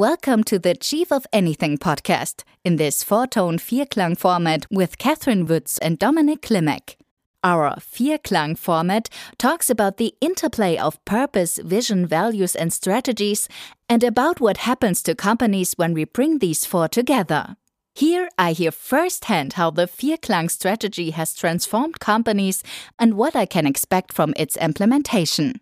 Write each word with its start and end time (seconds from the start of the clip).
Welcome 0.00 0.44
to 0.44 0.58
the 0.58 0.74
Chief 0.74 1.12
of 1.12 1.26
Anything 1.30 1.76
podcast 1.76 2.44
in 2.64 2.76
this 2.76 3.02
four 3.02 3.26
tone 3.26 3.58
Vierklang 3.58 4.16
format 4.16 4.64
with 4.70 4.96
Catherine 4.96 5.44
Woods 5.44 5.76
and 5.76 5.98
Dominic 5.98 6.40
Klimek. 6.40 6.96
Our 7.44 7.74
Vierklang 7.76 8.56
format 8.56 9.10
talks 9.36 9.68
about 9.68 9.98
the 9.98 10.14
interplay 10.22 10.78
of 10.78 11.04
purpose, 11.04 11.58
vision, 11.58 12.06
values, 12.06 12.56
and 12.56 12.72
strategies, 12.72 13.46
and 13.90 14.02
about 14.02 14.40
what 14.40 14.64
happens 14.68 15.02
to 15.02 15.14
companies 15.14 15.74
when 15.76 15.92
we 15.92 16.04
bring 16.06 16.38
these 16.38 16.64
four 16.64 16.88
together. 16.88 17.56
Here 17.94 18.30
I 18.38 18.52
hear 18.52 18.72
firsthand 18.72 19.52
how 19.52 19.70
the 19.70 19.86
Vierklang 19.86 20.50
strategy 20.50 21.10
has 21.10 21.34
transformed 21.34 22.00
companies 22.00 22.62
and 22.98 23.18
what 23.18 23.36
I 23.36 23.44
can 23.44 23.66
expect 23.66 24.14
from 24.14 24.32
its 24.38 24.56
implementation. 24.56 25.60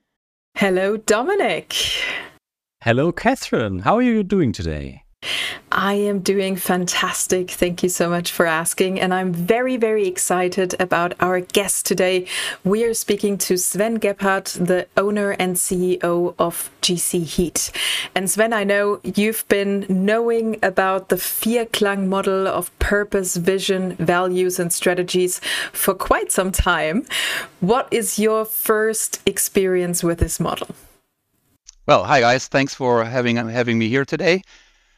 Hello, 0.55 0.97
Dominic. 0.97 1.75
Hello, 2.88 3.12
Catherine. 3.12 3.80
How 3.80 3.98
are 3.98 4.02
you 4.02 4.23
doing 4.23 4.51
today? 4.51 5.02
I 5.70 5.92
am 5.92 6.20
doing 6.20 6.56
fantastic. 6.56 7.51
Thank 7.51 7.83
you 7.83 7.91
so 7.91 8.09
much 8.09 8.33
for 8.33 8.46
asking. 8.46 8.98
And 8.98 9.12
I'm 9.12 9.30
very, 9.30 9.77
very 9.77 10.06
excited 10.06 10.74
about 10.80 11.12
our 11.20 11.41
guest 11.41 11.84
today. 11.84 12.27
We 12.65 12.84
are 12.84 12.95
speaking 12.95 13.37
to 13.45 13.59
Sven 13.59 13.98
Gebhard, 13.98 14.46
the 14.69 14.87
owner 14.96 15.32
and 15.32 15.56
CEO 15.56 16.34
of 16.38 16.70
GC 16.80 17.24
Heat. 17.24 17.73
And 18.15 18.30
Sven, 18.30 18.55
I 18.55 18.65
know 18.65 19.01
you've 19.05 19.46
been 19.48 19.84
knowing 19.91 20.59
about 20.62 21.10
the 21.10 21.16
Vierklang 21.16 22.07
model 22.07 22.48
of 22.48 22.70
purpose, 22.79 23.37
vision, 23.37 23.96
values, 23.96 24.59
and 24.59 24.73
strategies 24.73 25.43
for 25.74 25.93
quite 25.93 26.32
some 26.32 26.52
time. 26.52 27.05
What 27.60 27.87
is 27.91 28.18
your 28.18 28.46
first 28.46 29.20
experience 29.27 30.02
with 30.02 30.20
this 30.20 30.41
model? 30.41 30.68
Well, 31.89 32.05
hi 32.05 32.21
guys. 32.21 32.49
Thanks 32.49 32.75
for 32.75 33.03
having 33.03 33.37
having 33.37 33.79
me 33.79 33.89
here 33.89 34.05
today. 34.05 34.43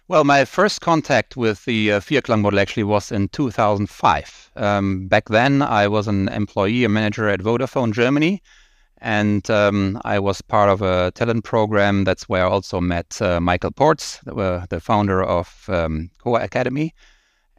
Well, 0.09 0.25
my 0.25 0.45
first 0.45 0.81
contact 0.81 1.37
with 1.37 1.65
the 1.65 1.93
uh, 1.93 2.01
Vierklang 2.01 2.41
model 2.41 2.59
actually 2.59 2.83
was 2.83 3.13
in 3.13 3.29
2005. 3.29 4.51
Um, 4.57 5.07
back 5.07 5.29
then, 5.29 5.63
I 5.63 5.87
was 5.87 6.09
an 6.09 6.29
employee, 6.31 6.83
a 6.83 6.89
manager 6.89 7.29
at 7.29 7.39
Vodafone 7.43 7.93
Germany, 7.93 8.43
and 8.99 9.49
um, 9.49 10.01
I 10.05 10.19
was 10.19 10.43
part 10.43 10.69
of 10.69 10.83
a 10.83 11.13
talent 11.13 11.45
program. 11.45 12.03
That's 12.03 12.29
where 12.29 12.45
I 12.45 12.51
also 12.51 12.81
met 12.81 13.23
uh, 13.23 13.41
Michael 13.41 13.71
Ports, 13.71 14.19
the, 14.25 14.67
the 14.69 14.81
founder 14.81 15.23
of 15.23 15.67
um, 15.69 16.11
Academy. 16.27 16.93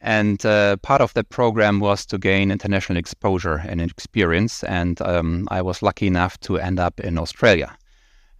And 0.01 0.45
uh, 0.45 0.75
part 0.75 0.99
of 0.99 1.13
that 1.13 1.29
program 1.29 1.79
was 1.79 2.05
to 2.07 2.17
gain 2.17 2.51
international 2.51 2.99
exposure 2.99 3.61
and 3.65 3.79
experience. 3.79 4.65
And 4.65 5.01
um, 5.01 5.47
I 5.49 5.61
was 5.61 5.81
lucky 5.81 6.07
enough 6.07 6.37
to 6.41 6.57
end 6.57 6.81
up 6.81 6.99
in 6.99 7.17
Australia. 7.17 7.77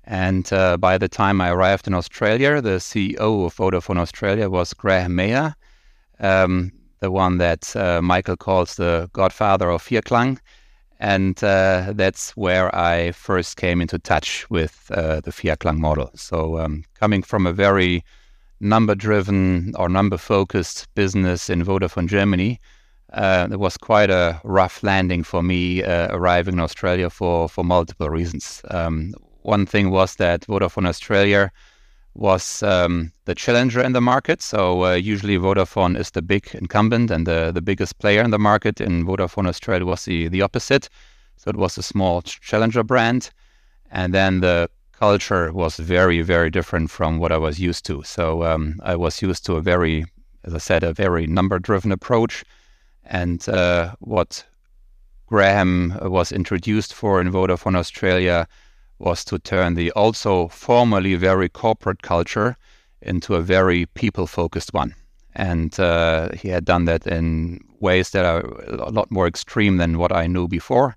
And 0.03 0.51
uh, 0.51 0.77
by 0.77 0.97
the 0.97 1.07
time 1.07 1.41
I 1.41 1.49
arrived 1.49 1.87
in 1.87 1.93
Australia, 1.93 2.61
the 2.61 2.79
CEO 2.79 3.45
of 3.45 3.55
Vodafone 3.55 3.99
Australia 3.99 4.49
was 4.49 4.73
Graham 4.73 5.15
Maher, 5.15 5.55
um, 6.19 6.71
the 6.99 7.11
one 7.11 7.37
that 7.37 7.75
uh, 7.75 8.01
Michael 8.01 8.37
calls 8.37 8.75
the 8.75 9.09
godfather 9.13 9.69
of 9.69 9.83
Vierklang. 9.83 10.39
And 10.99 11.43
uh, 11.43 11.93
that's 11.95 12.37
where 12.37 12.73
I 12.75 13.11
first 13.11 13.57
came 13.57 13.81
into 13.81 13.97
touch 13.97 14.47
with 14.49 14.91
uh, 14.91 15.21
the 15.21 15.31
Vierklang 15.31 15.79
model. 15.79 16.11
So, 16.15 16.59
um, 16.59 16.83
coming 16.93 17.23
from 17.23 17.47
a 17.47 17.53
very 17.53 18.03
number 18.59 18.93
driven 18.93 19.73
or 19.77 19.89
number 19.89 20.17
focused 20.17 20.87
business 20.93 21.49
in 21.49 21.65
Vodafone 21.65 22.07
Germany, 22.07 22.59
uh, 23.13 23.47
it 23.51 23.59
was 23.59 23.77
quite 23.77 24.11
a 24.11 24.39
rough 24.43 24.83
landing 24.83 25.23
for 25.23 25.41
me 25.41 25.83
uh, 25.83 26.15
arriving 26.15 26.53
in 26.53 26.59
Australia 26.59 27.09
for, 27.09 27.49
for 27.49 27.63
multiple 27.63 28.09
reasons. 28.09 28.61
Um, 28.69 29.13
one 29.43 29.65
thing 29.65 29.89
was 29.89 30.15
that 30.15 30.41
Vodafone 30.41 30.87
Australia 30.87 31.51
was 32.13 32.61
um, 32.63 33.11
the 33.25 33.35
challenger 33.35 33.81
in 33.81 33.93
the 33.93 34.01
market. 34.01 34.41
So 34.41 34.85
uh, 34.85 34.93
usually 34.93 35.37
Vodafone 35.37 35.97
is 35.97 36.11
the 36.11 36.21
big 36.21 36.49
incumbent 36.53 37.09
and 37.09 37.25
the, 37.25 37.51
the 37.53 37.61
biggest 37.61 37.99
player 37.99 38.21
in 38.21 38.31
the 38.31 38.39
market. 38.39 38.81
And 38.81 39.05
Vodafone 39.05 39.47
Australia 39.47 39.85
was 39.85 40.05
the, 40.05 40.27
the 40.27 40.41
opposite. 40.41 40.89
So 41.37 41.49
it 41.49 41.55
was 41.55 41.77
a 41.77 41.83
small 41.83 42.21
challenger 42.21 42.83
brand. 42.83 43.31
And 43.91 44.13
then 44.13 44.41
the 44.41 44.69
culture 44.91 45.51
was 45.53 45.77
very, 45.77 46.21
very 46.21 46.49
different 46.49 46.91
from 46.91 47.17
what 47.17 47.31
I 47.31 47.37
was 47.37 47.59
used 47.59 47.85
to. 47.85 48.03
So 48.03 48.43
um, 48.43 48.79
I 48.83 48.95
was 48.95 49.21
used 49.21 49.45
to 49.45 49.55
a 49.55 49.61
very, 49.61 50.05
as 50.43 50.53
I 50.53 50.59
said, 50.59 50.83
a 50.83 50.93
very 50.93 51.27
number 51.27 51.59
driven 51.59 51.91
approach. 51.91 52.43
And 53.05 53.47
uh, 53.49 53.95
what 53.99 54.45
Graham 55.27 55.97
was 56.01 56.31
introduced 56.31 56.93
for 56.93 57.21
in 57.21 57.31
Vodafone 57.31 57.77
Australia 57.77 58.47
was 59.01 59.25
to 59.25 59.39
turn 59.39 59.73
the 59.73 59.91
also 59.91 60.47
formerly 60.47 61.15
very 61.15 61.49
corporate 61.49 62.01
culture 62.01 62.55
into 63.01 63.35
a 63.35 63.41
very 63.41 63.85
people 63.87 64.27
focused 64.27 64.73
one. 64.73 64.93
And 65.33 65.79
uh, 65.79 66.29
he 66.33 66.49
had 66.49 66.65
done 66.65 66.85
that 66.85 67.07
in 67.07 67.59
ways 67.79 68.11
that 68.11 68.25
are 68.25 68.41
a 68.67 68.91
lot 68.91 69.09
more 69.09 69.27
extreme 69.27 69.77
than 69.77 69.97
what 69.97 70.11
I 70.11 70.27
knew 70.27 70.47
before. 70.47 70.95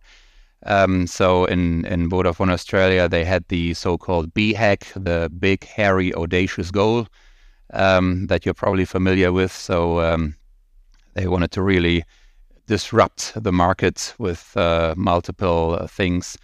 Um, 0.67 1.07
so 1.07 1.45
in, 1.45 1.85
in 1.87 2.09
Vodafone 2.09 2.51
Australia, 2.51 3.09
they 3.09 3.25
had 3.25 3.45
the 3.49 3.75
so 3.75 3.99
called 3.99 4.33
BHAG, 4.35 4.85
the 4.97 5.31
big, 5.39 5.65
hairy, 5.65 6.13
audacious 6.15 6.71
goal 6.71 7.07
um, 7.73 8.27
that 8.27 8.45
you're 8.45 8.55
probably 8.55 8.85
familiar 8.85 9.33
with. 9.33 9.53
So 9.53 10.01
um, 10.01 10.35
they 11.15 11.27
wanted 11.27 11.53
to 11.53 11.63
really 11.63 12.05
disrupt 12.67 13.33
the 13.37 13.53
market 13.53 14.15
with 14.19 14.57
uh, 14.57 14.95
multiple 14.97 15.79
uh, 15.81 15.87
things 15.87 16.39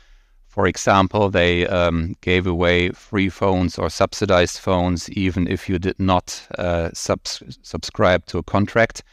for 0.51 0.67
example, 0.67 1.31
they 1.31 1.65
um, 1.69 2.17
gave 2.23 2.45
away 2.45 2.91
free 2.91 3.29
phones 3.29 3.79
or 3.79 3.89
subsidized 3.89 4.59
phones 4.59 5.09
even 5.11 5.47
if 5.47 5.69
you 5.69 5.79
did 5.79 5.99
not 6.01 6.45
uh, 6.59 6.91
subs- 6.93 7.59
subscribe 7.63 8.27
to 8.27 8.39
a 8.39 8.43
contract. 8.43 9.05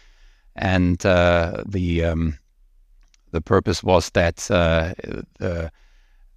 And 0.56 1.06
uh, 1.06 1.64
the 1.64 2.04
um, 2.06 2.40
the 3.30 3.42
purpose 3.42 3.84
was 3.84 4.10
that 4.12 4.50
uh, 4.50 4.96
the 5.38 5.72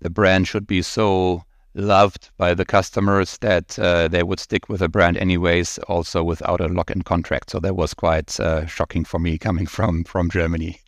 the 0.01 0.11
brand 0.11 0.47
should 0.47 0.67
be 0.67 0.83
so 0.83 1.45
loved 1.73 2.31
by 2.37 2.53
the 2.53 2.67
customers 2.67 3.39
that 3.39 3.79
uh, 3.79 4.07
they 4.09 4.23
would 4.23 4.39
stick 4.39 4.69
with 4.69 4.81
the 4.81 4.89
brand 4.91 5.17
anyways, 5.17 5.79
also 5.89 6.23
without 6.23 6.61
a 6.61 6.69
lock-in 6.69 7.03
contract. 7.03 7.49
So 7.51 7.61
that 7.61 7.75
was 7.75 7.95
quite 7.95 8.39
uh, 8.39 8.67
shocking 8.67 9.07
for 9.07 9.19
me 9.19 9.39
coming 9.39 9.67
from 9.77 10.05
from 10.05 10.29
Germany 10.29 10.79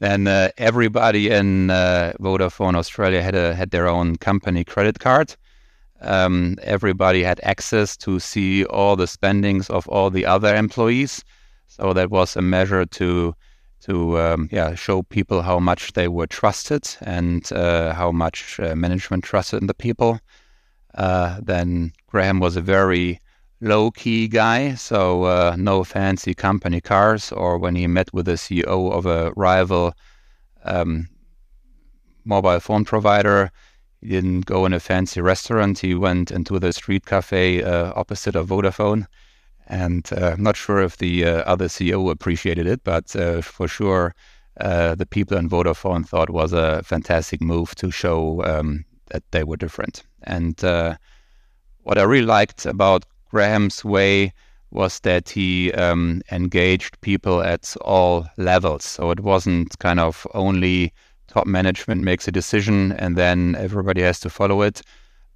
then 0.00 0.26
uh, 0.26 0.50
everybody 0.58 1.30
in 1.30 1.70
uh, 1.70 2.12
Vodafone 2.20 2.76
Australia 2.76 3.22
had 3.22 3.34
a 3.34 3.54
had 3.54 3.70
their 3.70 3.88
own 3.88 4.16
company 4.16 4.64
credit 4.64 4.98
card. 5.00 5.34
Um, 6.00 6.56
everybody 6.62 7.24
had 7.24 7.40
access 7.42 7.96
to 7.98 8.20
see 8.20 8.64
all 8.64 8.94
the 8.94 9.08
spendings 9.08 9.68
of 9.68 9.88
all 9.88 10.10
the 10.10 10.24
other 10.24 10.54
employees. 10.54 11.24
So 11.66 11.92
that 11.92 12.10
was 12.10 12.36
a 12.36 12.42
measure 12.42 12.86
to 12.86 13.34
to 13.80 14.18
um, 14.20 14.48
yeah 14.52 14.74
show 14.74 15.02
people 15.02 15.42
how 15.42 15.58
much 15.58 15.92
they 15.92 16.08
were 16.08 16.26
trusted 16.26 16.88
and 17.00 17.50
uh, 17.52 17.92
how 17.92 18.12
much 18.12 18.60
uh, 18.60 18.76
management 18.76 19.24
trusted 19.24 19.60
in 19.60 19.66
the 19.66 19.74
people. 19.74 20.20
Uh, 20.94 21.38
then 21.42 21.92
Graham 22.06 22.40
was 22.40 22.56
a 22.56 22.60
very 22.60 23.20
low 23.60 23.90
key 23.90 24.28
guy, 24.28 24.74
so 24.74 25.24
uh, 25.24 25.56
no 25.58 25.84
fancy 25.84 26.34
company 26.34 26.80
cars. 26.80 27.32
Or 27.32 27.58
when 27.58 27.74
he 27.74 27.86
met 27.86 28.12
with 28.12 28.26
the 28.26 28.32
CEO 28.32 28.92
of 28.92 29.06
a 29.06 29.32
rival 29.36 29.94
um, 30.64 31.08
mobile 32.24 32.60
phone 32.60 32.84
provider, 32.84 33.50
he 34.00 34.08
didn't 34.08 34.46
go 34.46 34.64
in 34.64 34.72
a 34.72 34.80
fancy 34.80 35.20
restaurant. 35.20 35.80
He 35.80 35.94
went 35.94 36.30
into 36.30 36.58
the 36.58 36.72
street 36.72 37.06
cafe 37.06 37.62
uh, 37.62 37.92
opposite 37.96 38.36
of 38.36 38.48
Vodafone. 38.48 39.06
And 39.66 40.08
uh, 40.12 40.30
I'm 40.32 40.42
not 40.42 40.56
sure 40.56 40.80
if 40.80 40.96
the 40.96 41.24
uh, 41.24 41.42
other 41.42 41.66
CEO 41.66 42.10
appreciated 42.10 42.66
it, 42.66 42.84
but 42.84 43.14
uh, 43.14 43.42
for 43.42 43.68
sure, 43.68 44.14
uh, 44.60 44.94
the 44.94 45.04
people 45.04 45.36
in 45.36 45.48
Vodafone 45.48 46.06
thought 46.06 46.30
was 46.30 46.52
a 46.52 46.82
fantastic 46.84 47.42
move 47.42 47.74
to 47.76 47.90
show 47.90 48.42
um, 48.44 48.84
that 49.10 49.24
they 49.30 49.44
were 49.44 49.56
different. 49.56 50.04
And 50.22 50.58
what 51.82 51.96
I 51.96 52.02
really 52.02 52.26
liked 52.26 52.66
about 52.66 53.04
Graham's 53.30 53.84
way 53.84 54.32
was 54.70 55.00
that 55.00 55.28
he 55.28 55.72
um, 55.72 56.20
engaged 56.30 57.00
people 57.00 57.42
at 57.42 57.74
all 57.80 58.26
levels. 58.36 58.84
So 58.84 59.10
it 59.10 59.20
wasn't 59.20 59.78
kind 59.78 60.00
of 60.00 60.26
only 60.34 60.92
top 61.26 61.46
management 61.46 62.02
makes 62.02 62.28
a 62.28 62.32
decision 62.32 62.92
and 62.92 63.16
then 63.16 63.54
everybody 63.56 64.02
has 64.02 64.20
to 64.20 64.30
follow 64.30 64.62
it. 64.62 64.82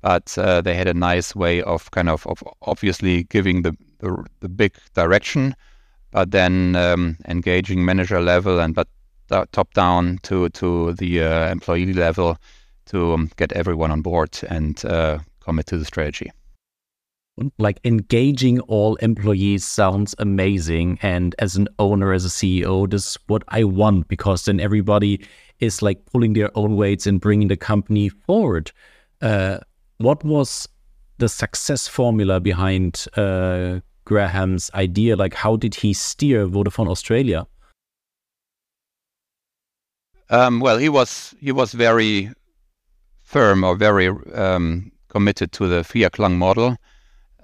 But 0.02 0.36
uh, 0.36 0.60
they 0.60 0.74
had 0.74 0.88
a 0.88 0.94
nice 0.94 1.34
way 1.34 1.62
of 1.62 1.90
kind 1.92 2.08
of, 2.08 2.26
of 2.26 2.42
obviously 2.62 3.24
giving 3.24 3.62
the, 3.62 3.76
the, 4.00 4.24
the 4.40 4.48
big 4.48 4.74
direction, 4.94 5.54
but 6.10 6.32
then 6.32 6.74
um, 6.76 7.16
engaging 7.28 7.84
manager 7.84 8.20
level 8.20 8.58
and 8.58 8.74
but 8.74 8.88
top 9.52 9.72
down 9.72 10.18
to 10.22 10.50
to 10.50 10.92
the 10.94 11.22
uh, 11.22 11.50
employee 11.50 11.94
level 11.94 12.36
to 12.84 13.14
um, 13.14 13.30
get 13.36 13.52
everyone 13.52 13.90
on 13.90 14.02
board 14.02 14.38
and 14.50 14.84
uh, 14.84 15.18
commit 15.40 15.66
to 15.66 15.78
the 15.78 15.84
strategy 15.86 16.30
like 17.58 17.81
engaging 17.84 18.61
all 18.61 18.96
employees 18.96 19.64
sounds 19.64 20.14
amazing 20.19 20.99
and 21.00 21.34
as 21.38 21.56
an 21.56 21.67
owner 21.79 22.12
as 22.12 22.26
a 22.26 22.29
ceo 22.29 22.88
this 22.90 23.06
is 23.06 23.19
what 23.26 23.43
i 23.49 23.64
want 23.64 24.06
because 24.06 24.44
then 24.44 24.61
everybody 24.61 25.19
is 25.58 25.81
like 25.81 26.05
pulling 26.06 26.34
their 26.34 26.50
own 26.58 26.76
weights 26.76 27.06
and 27.06 27.23
bringing 27.23 27.49
the 27.49 27.56
company 27.56 28.11
forward 28.11 28.70
uh, 29.23 29.58
what 29.96 30.23
was 30.25 30.69
the 31.19 31.29
success 31.29 31.87
formula 31.87 32.40
behind 32.40 33.06
uh, 33.17 33.79
Graham's 34.05 34.70
idea? 34.75 35.17
Like, 35.17 35.34
how 35.34 35.56
did 35.56 35.76
he 35.76 35.93
steer 35.93 36.46
Vodafone 36.49 36.88
Australia? 36.88 37.46
Um, 40.29 40.61
well, 40.61 40.79
he 40.79 40.88
was 40.88 41.34
he 41.40 41.52
was 41.52 41.73
very 41.73 42.31
firm 43.23 43.64
or 43.64 43.76
very 43.76 44.08
um, 44.34 44.90
committed 45.08 45.52
to 45.52 45.69
the 45.69 45.82
Vierklang 45.82 46.37
model. 46.37 46.76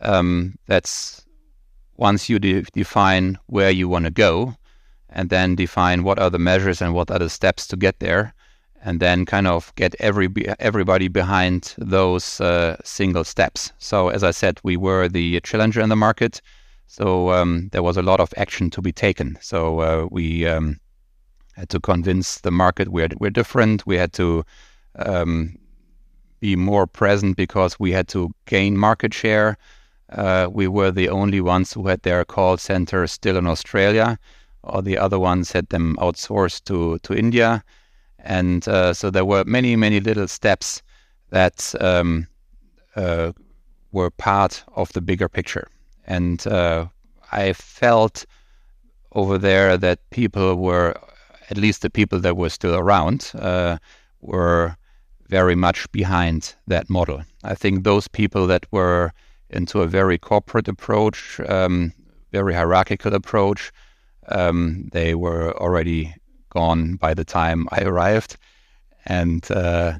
Um, 0.00 0.56
that's 0.66 1.24
once 1.96 2.28
you 2.28 2.38
de- 2.38 2.62
define 2.72 3.38
where 3.46 3.70
you 3.70 3.88
want 3.88 4.04
to 4.04 4.10
go, 4.10 4.54
and 5.10 5.30
then 5.30 5.54
define 5.54 6.04
what 6.04 6.18
are 6.18 6.30
the 6.30 6.38
measures 6.38 6.80
and 6.82 6.94
what 6.94 7.10
are 7.10 7.18
the 7.18 7.30
steps 7.30 7.66
to 7.68 7.76
get 7.76 7.98
there, 7.98 8.34
and 8.84 9.00
then 9.00 9.26
kind 9.26 9.46
of 9.46 9.72
get 9.74 9.94
every 9.98 10.28
everybody 10.58 11.08
behind 11.08 11.74
those 11.78 12.40
uh, 12.40 12.76
single 12.84 13.24
steps. 13.24 13.72
So 13.78 14.08
as 14.08 14.22
I 14.22 14.30
said, 14.30 14.60
we 14.62 14.76
were 14.76 15.08
the 15.08 15.40
challenger 15.40 15.80
in 15.80 15.88
the 15.88 15.96
market, 15.96 16.40
so 16.86 17.30
um, 17.30 17.68
there 17.72 17.82
was 17.82 17.96
a 17.96 18.02
lot 18.02 18.20
of 18.20 18.32
action 18.36 18.70
to 18.70 18.82
be 18.82 18.92
taken. 18.92 19.36
So 19.40 19.80
uh, 19.80 20.08
we 20.10 20.46
um, 20.46 20.78
had 21.56 21.68
to 21.70 21.80
convince 21.80 22.40
the 22.40 22.50
market 22.50 22.88
we're 22.88 23.08
we're 23.18 23.30
different. 23.30 23.86
We 23.86 23.96
had 23.96 24.12
to 24.14 24.44
um, 24.96 25.58
be 26.40 26.56
more 26.56 26.86
present 26.86 27.36
because 27.36 27.80
we 27.80 27.92
had 27.92 28.08
to 28.08 28.30
gain 28.46 28.76
market 28.76 29.12
share. 29.12 29.56
Uh, 30.10 30.48
we 30.50 30.66
were 30.68 30.90
the 30.90 31.08
only 31.08 31.40
ones 31.40 31.72
who 31.72 31.86
had 31.86 32.02
their 32.02 32.24
call 32.24 32.56
center 32.56 33.06
still 33.06 33.36
in 33.36 33.46
Australia. 33.46 34.18
All 34.64 34.82
the 34.82 34.98
other 34.98 35.18
ones 35.18 35.52
had 35.52 35.68
them 35.68 35.96
outsourced 36.00 36.64
to 36.64 36.98
to 36.98 37.14
India. 37.14 37.62
And 38.18 38.66
uh, 38.68 38.92
so 38.94 39.10
there 39.10 39.24
were 39.24 39.44
many, 39.44 39.76
many 39.76 40.00
little 40.00 40.28
steps 40.28 40.82
that 41.30 41.74
um, 41.80 42.26
uh, 42.96 43.32
were 43.92 44.10
part 44.10 44.64
of 44.74 44.92
the 44.92 45.00
bigger 45.00 45.28
picture. 45.28 45.68
And 46.06 46.46
uh, 46.46 46.86
I 47.32 47.52
felt 47.52 48.26
over 49.12 49.38
there 49.38 49.76
that 49.78 49.98
people 50.10 50.56
were, 50.56 50.94
at 51.50 51.56
least 51.56 51.82
the 51.82 51.90
people 51.90 52.20
that 52.20 52.36
were 52.36 52.50
still 52.50 52.74
around, 52.74 53.30
uh, 53.34 53.78
were 54.20 54.76
very 55.28 55.54
much 55.54 55.90
behind 55.92 56.54
that 56.66 56.90
model. 56.90 57.22
I 57.44 57.54
think 57.54 57.84
those 57.84 58.08
people 58.08 58.46
that 58.46 58.66
were 58.72 59.12
into 59.50 59.82
a 59.82 59.86
very 59.86 60.18
corporate 60.18 60.68
approach, 60.68 61.40
um, 61.48 61.92
very 62.32 62.54
hierarchical 62.54 63.14
approach, 63.14 63.72
um, 64.28 64.88
they 64.92 65.14
were 65.14 65.56
already 65.56 66.14
gone 66.50 66.96
by 66.96 67.14
the 67.14 67.24
time 67.24 67.68
I 67.70 67.82
arrived. 67.82 68.36
And 69.06 69.50
uh, 69.50 69.98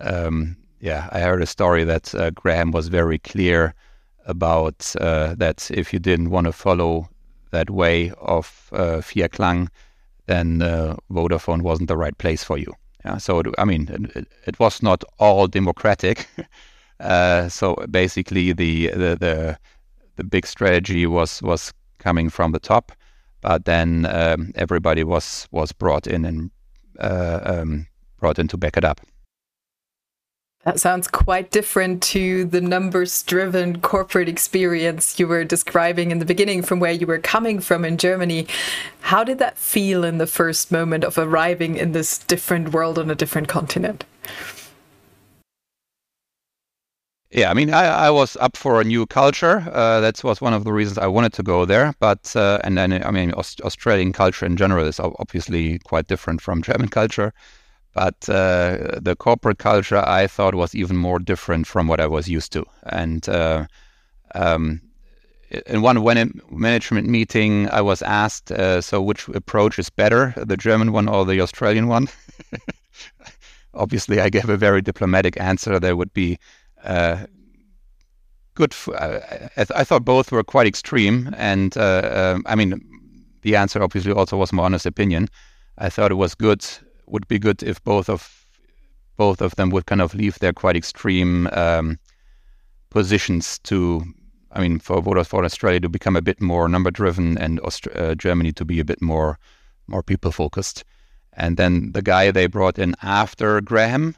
um, 0.00 0.56
yeah, 0.80 1.08
I 1.12 1.20
heard 1.20 1.42
a 1.42 1.46
story 1.46 1.84
that 1.84 2.14
uh, 2.14 2.30
Graham 2.30 2.70
was 2.72 2.88
very 2.88 3.18
clear 3.18 3.74
about 4.26 4.94
uh, 5.00 5.34
that 5.38 5.70
if 5.70 5.92
you 5.92 5.98
didn't 5.98 6.30
want 6.30 6.46
to 6.46 6.52
follow 6.52 7.08
that 7.50 7.70
way 7.70 8.12
of 8.20 8.70
uh, 8.72 9.00
Vierklang, 9.00 9.68
then 10.26 10.62
uh, 10.62 10.96
Vodafone 11.10 11.62
wasn't 11.62 11.88
the 11.88 11.96
right 11.96 12.16
place 12.18 12.44
for 12.44 12.58
you. 12.58 12.72
Yeah, 13.04 13.18
so 13.18 13.42
I 13.58 13.64
mean, 13.64 13.88
it, 14.14 14.28
it 14.46 14.58
was 14.58 14.82
not 14.82 15.04
all 15.18 15.46
democratic. 15.46 16.28
uh, 17.00 17.48
so 17.48 17.74
basically, 17.90 18.52
the, 18.52 18.88
the 18.88 19.16
the 19.18 19.58
the 20.16 20.24
big 20.24 20.46
strategy 20.46 21.06
was 21.06 21.42
was 21.42 21.72
coming 21.98 22.30
from 22.30 22.52
the 22.52 22.60
top, 22.60 22.92
but 23.40 23.64
then 23.64 24.06
um, 24.06 24.52
everybody 24.54 25.04
was 25.04 25.48
was 25.50 25.72
brought 25.72 26.06
in 26.06 26.24
and 26.24 26.50
uh, 26.98 27.40
um, 27.44 27.86
brought 28.18 28.38
in 28.38 28.48
to 28.48 28.56
back 28.56 28.76
it 28.76 28.84
up. 28.84 29.00
That 30.64 30.78
sounds 30.78 31.08
quite 31.08 31.50
different 31.50 32.02
to 32.02 32.44
the 32.44 32.60
numbers 32.60 33.22
driven 33.22 33.80
corporate 33.80 34.28
experience 34.28 35.18
you 35.18 35.26
were 35.26 35.42
describing 35.42 36.10
in 36.10 36.18
the 36.18 36.26
beginning 36.26 36.60
from 36.60 36.80
where 36.80 36.92
you 36.92 37.06
were 37.06 37.18
coming 37.18 37.60
from 37.60 37.82
in 37.82 37.96
Germany. 37.96 38.46
How 39.00 39.24
did 39.24 39.38
that 39.38 39.56
feel 39.56 40.04
in 40.04 40.18
the 40.18 40.26
first 40.26 40.70
moment 40.70 41.02
of 41.02 41.16
arriving 41.16 41.76
in 41.76 41.92
this 41.92 42.18
different 42.18 42.74
world 42.74 42.98
on 42.98 43.10
a 43.10 43.14
different 43.14 43.48
continent? 43.48 44.04
Yeah, 47.32 47.48
I 47.50 47.54
mean, 47.54 47.72
I, 47.72 47.84
I 47.84 48.10
was 48.10 48.36
up 48.38 48.56
for 48.56 48.80
a 48.80 48.84
new 48.84 49.06
culture. 49.06 49.64
Uh, 49.72 50.00
that 50.00 50.22
was 50.24 50.40
one 50.40 50.52
of 50.52 50.64
the 50.64 50.72
reasons 50.72 50.98
I 50.98 51.06
wanted 51.06 51.32
to 51.34 51.44
go 51.44 51.64
there. 51.64 51.94
But 52.00 52.34
uh, 52.34 52.58
and 52.64 52.76
then 52.76 52.92
I 53.04 53.10
mean, 53.12 53.32
Aust- 53.34 53.60
Australian 53.60 54.12
culture 54.12 54.44
in 54.46 54.56
general 54.56 54.84
is 54.84 54.98
obviously 54.98 55.78
quite 55.80 56.08
different 56.08 56.40
from 56.40 56.60
German 56.62 56.88
culture. 56.88 57.32
But 57.94 58.28
uh, 58.28 58.98
the 59.00 59.16
corporate 59.18 59.58
culture 59.58 59.98
I 59.98 60.26
thought 60.26 60.54
was 60.56 60.74
even 60.74 60.96
more 60.96 61.20
different 61.20 61.66
from 61.68 61.88
what 61.88 62.00
I 62.00 62.06
was 62.08 62.28
used 62.28 62.52
to. 62.54 62.64
And 62.84 63.28
uh, 63.28 63.66
um, 64.34 64.80
in 65.66 65.82
one 65.82 66.40
management 66.50 67.08
meeting, 67.08 67.68
I 67.70 67.80
was 67.82 68.02
asked, 68.02 68.52
uh, 68.52 68.80
"So 68.80 69.02
which 69.02 69.28
approach 69.28 69.78
is 69.78 69.90
better, 69.90 70.34
the 70.36 70.56
German 70.56 70.92
one 70.92 71.08
or 71.08 71.24
the 71.26 71.40
Australian 71.40 71.88
one?" 71.88 72.08
obviously, 73.74 74.20
I 74.20 74.30
gave 74.30 74.48
a 74.48 74.56
very 74.56 74.82
diplomatic 74.82 75.40
answer. 75.40 75.78
There 75.78 75.96
would 75.96 76.12
be 76.12 76.38
uh, 76.84 77.26
good. 78.54 78.72
F- 78.72 78.88
I, 78.88 79.48
th- 79.56 79.70
I, 79.74 79.84
thought 79.84 80.04
both 80.04 80.32
were 80.32 80.44
quite 80.44 80.66
extreme, 80.66 81.34
and 81.36 81.76
uh, 81.76 82.34
um, 82.34 82.44
I 82.46 82.54
mean, 82.54 82.80
the 83.42 83.56
answer 83.56 83.82
obviously 83.82 84.12
also 84.12 84.36
was 84.36 84.52
my 84.52 84.64
honest 84.64 84.86
opinion. 84.86 85.28
I 85.78 85.88
thought 85.88 86.10
it 86.10 86.16
was 86.16 86.34
good. 86.34 86.64
Would 87.06 87.26
be 87.28 87.38
good 87.38 87.62
if 87.62 87.82
both 87.84 88.08
of 88.08 88.46
both 89.16 89.40
of 89.40 89.56
them 89.56 89.70
would 89.70 89.86
kind 89.86 90.00
of 90.00 90.14
leave 90.14 90.38
their 90.38 90.52
quite 90.52 90.76
extreme 90.76 91.48
um, 91.52 91.98
positions 92.90 93.58
to. 93.60 94.04
I 94.52 94.60
mean, 94.60 94.80
for 94.80 95.00
Vodafone 95.00 95.26
for 95.26 95.44
Australia 95.44 95.78
to 95.80 95.88
become 95.88 96.16
a 96.16 96.22
bit 96.22 96.40
more 96.40 96.68
number 96.68 96.90
driven, 96.90 97.38
and 97.38 97.60
Aust- 97.60 97.86
uh, 97.94 98.16
Germany 98.16 98.52
to 98.52 98.64
be 98.64 98.80
a 98.80 98.84
bit 98.84 99.00
more 99.00 99.38
more 99.86 100.02
people 100.02 100.32
focused. 100.32 100.84
And 101.32 101.56
then 101.56 101.92
the 101.92 102.02
guy 102.02 102.30
they 102.30 102.46
brought 102.46 102.78
in 102.78 102.94
after 103.02 103.60
Graham 103.60 104.16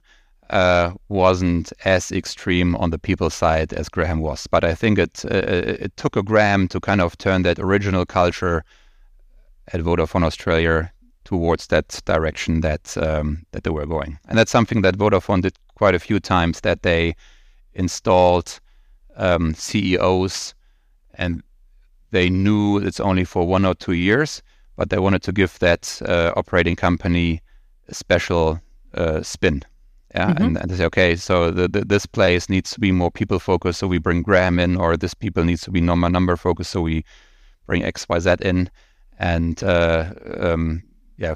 uh, 0.53 0.93
wasn't 1.09 1.73
as 1.85 2.13
extreme 2.13 2.77
on 2.77 2.91
the 2.91 2.99
people 2.99 3.31
side 3.31 3.73
as 3.73 3.89
Graham 3.89 4.21
was. 4.21 4.47
But 4.47 4.65
I 4.65 4.75
think 4.75 4.99
it 4.99 5.25
uh, 5.25 5.41
it 5.87 5.97
took 5.97 6.17
a 6.17 6.23
Graham 6.23 6.69
to 6.69 6.81
kind 6.81 7.01
of 7.01 7.17
turn 7.19 7.43
that 7.43 7.59
original 7.59 8.05
culture 8.05 8.63
at 9.73 9.81
Vodafone 9.81 10.25
Australia 10.25 10.93
towards 11.25 11.69
that 11.69 12.01
direction 12.05 12.61
that 12.61 12.97
um, 12.99 13.45
that 13.53 13.65
they 13.65 13.71
were 13.71 13.87
going, 13.87 14.19
and 14.29 14.39
that's 14.39 14.51
something 14.51 14.83
that 14.83 14.99
Vodafone 14.99 15.43
did 15.43 15.59
quite 15.75 15.95
a 15.95 15.99
few 15.99 16.21
times. 16.21 16.61
That 16.61 16.83
they 16.83 17.17
installed 17.73 18.61
um, 19.17 19.55
CEOs, 19.55 20.55
and 21.15 21.43
they 22.11 22.29
knew 22.29 22.77
it's 22.77 23.01
only 23.01 23.25
for 23.25 23.47
one 23.47 23.65
or 23.65 23.75
two 23.75 23.95
years, 23.95 24.43
but 24.77 24.91
they 24.91 24.99
wanted 24.99 25.23
to 25.23 25.33
give 25.33 25.59
that 25.61 26.03
uh, 26.07 26.33
operating 26.37 26.77
company 26.77 27.41
a 27.89 27.95
special 27.95 28.61
uh, 28.95 29.23
spin 29.23 29.63
yeah, 30.15 30.31
mm-hmm. 30.31 30.43
and, 30.43 30.59
and 30.59 30.71
they 30.71 30.77
say, 30.77 30.85
okay, 30.85 31.17
so 31.17 31.51
the, 31.51 31.69
the, 31.69 31.85
this 31.85 32.05
place 32.05 32.49
needs 32.49 32.73
to 32.73 32.81
be 32.81 32.93
more 32.93 33.11
people 33.11 33.39
focused, 33.39 33.79
so 33.79 33.87
we 33.87 33.99
bring 33.99 34.23
Graham 34.23 34.59
in, 34.59 34.77
or 34.77 34.97
this 34.97 35.15
people 35.15 35.45
needs 35.45 35.63
to 35.63 35.71
be 35.71 35.81
number 35.81 36.09
number 36.11 36.37
focused, 36.37 36.71
so 36.71 36.83
we 36.83 37.05
bring 37.67 37.83
X 37.83 38.07
Y 38.09 38.19
Z 38.19 38.37
in, 38.43 38.71
and 39.19 39.63
uh, 39.63 40.13
um, 40.39 40.83
yeah, 41.17 41.35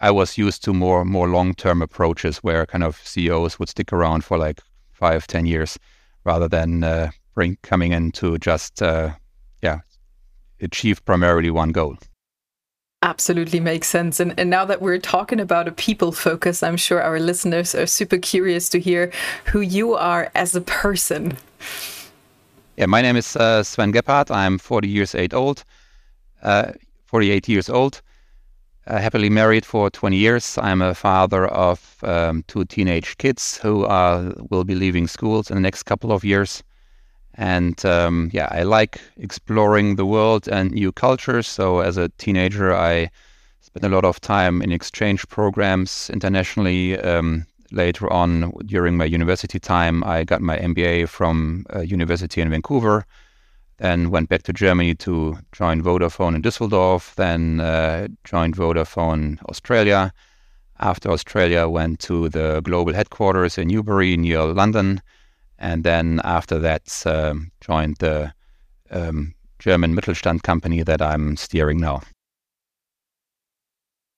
I 0.00 0.10
was 0.10 0.38
used 0.38 0.62
to 0.64 0.72
more 0.72 1.04
more 1.04 1.28
long 1.28 1.54
term 1.54 1.82
approaches 1.82 2.38
where 2.38 2.66
kind 2.66 2.84
of 2.84 2.96
CEOs 3.04 3.58
would 3.58 3.68
stick 3.68 3.92
around 3.92 4.24
for 4.24 4.38
like 4.38 4.60
five 4.92 5.26
ten 5.26 5.46
years, 5.46 5.78
rather 6.24 6.48
than 6.48 6.84
uh, 6.84 7.10
bring 7.34 7.58
coming 7.62 7.92
in 7.92 8.12
to 8.12 8.38
just 8.38 8.82
uh, 8.82 9.10
yeah 9.62 9.80
achieve 10.60 11.04
primarily 11.04 11.50
one 11.50 11.72
goal. 11.72 11.96
Absolutely 13.02 13.58
makes 13.58 13.88
sense. 13.88 14.20
And, 14.20 14.32
and 14.38 14.48
now 14.48 14.64
that 14.64 14.80
we're 14.80 14.98
talking 14.98 15.40
about 15.40 15.66
a 15.66 15.72
people 15.72 16.12
focus, 16.12 16.62
I'm 16.62 16.76
sure 16.76 17.02
our 17.02 17.18
listeners 17.18 17.74
are 17.74 17.86
super 17.86 18.16
curious 18.16 18.68
to 18.68 18.78
hear 18.78 19.10
who 19.46 19.60
you 19.60 19.94
are 19.94 20.30
as 20.36 20.54
a 20.54 20.60
person. 20.60 21.36
Yeah, 22.76 22.86
my 22.86 23.02
name 23.02 23.16
is 23.16 23.34
uh, 23.34 23.64
Sven 23.64 23.92
Gebhard. 23.92 24.30
I'm 24.30 24.56
40 24.56 24.88
years 24.88 25.16
eight 25.16 25.34
old, 25.34 25.64
uh, 26.44 26.72
48 27.06 27.48
years 27.48 27.68
old, 27.68 28.00
uh, 28.86 28.98
happily 28.98 29.28
married 29.28 29.66
for 29.66 29.90
20 29.90 30.16
years. 30.16 30.56
I'm 30.58 30.80
a 30.80 30.94
father 30.94 31.48
of 31.48 31.96
um, 32.04 32.44
two 32.46 32.64
teenage 32.64 33.18
kids 33.18 33.58
who 33.58 33.84
are, 33.84 34.32
will 34.48 34.64
be 34.64 34.76
leaving 34.76 35.08
schools 35.08 35.50
in 35.50 35.56
the 35.56 35.60
next 35.60 35.82
couple 35.82 36.12
of 36.12 36.24
years. 36.24 36.62
And 37.34 37.84
um, 37.84 38.30
yeah, 38.32 38.48
I 38.50 38.62
like 38.62 39.00
exploring 39.16 39.96
the 39.96 40.04
world 40.04 40.48
and 40.48 40.72
new 40.72 40.92
cultures. 40.92 41.46
So 41.46 41.80
as 41.80 41.96
a 41.96 42.10
teenager, 42.18 42.74
I 42.74 43.10
spent 43.60 43.84
a 43.84 43.88
lot 43.88 44.04
of 44.04 44.20
time 44.20 44.60
in 44.60 44.72
exchange 44.72 45.26
programs 45.28 46.10
internationally. 46.10 46.98
Um, 46.98 47.46
later 47.70 48.12
on, 48.12 48.52
during 48.66 48.98
my 48.98 49.06
university 49.06 49.58
time, 49.58 50.04
I 50.04 50.24
got 50.24 50.42
my 50.42 50.58
MBA 50.58 51.08
from 51.08 51.64
a 51.70 51.84
university 51.84 52.42
in 52.42 52.50
Vancouver. 52.50 53.06
Then 53.78 54.10
went 54.10 54.28
back 54.28 54.42
to 54.42 54.52
Germany 54.52 54.94
to 54.96 55.38
join 55.52 55.82
Vodafone 55.82 56.36
in 56.36 56.42
Düsseldorf. 56.42 57.14
Then 57.14 57.60
uh, 57.60 58.08
joined 58.24 58.56
Vodafone 58.56 59.42
Australia. 59.44 60.12
After 60.78 61.10
Australia, 61.10 61.66
went 61.66 62.00
to 62.00 62.28
the 62.28 62.60
global 62.62 62.92
headquarters 62.92 63.56
in 63.56 63.68
Newbury 63.68 64.16
near 64.18 64.42
London 64.42 65.00
and 65.62 65.84
then 65.84 66.20
after 66.24 66.58
that 66.58 67.02
um, 67.06 67.50
joined 67.60 67.96
the 68.00 68.32
um, 68.90 69.32
German 69.60 69.94
Mittelstand 69.94 70.42
company 70.42 70.82
that 70.82 71.00
I'm 71.00 71.36
steering 71.36 71.80
now. 71.80 72.02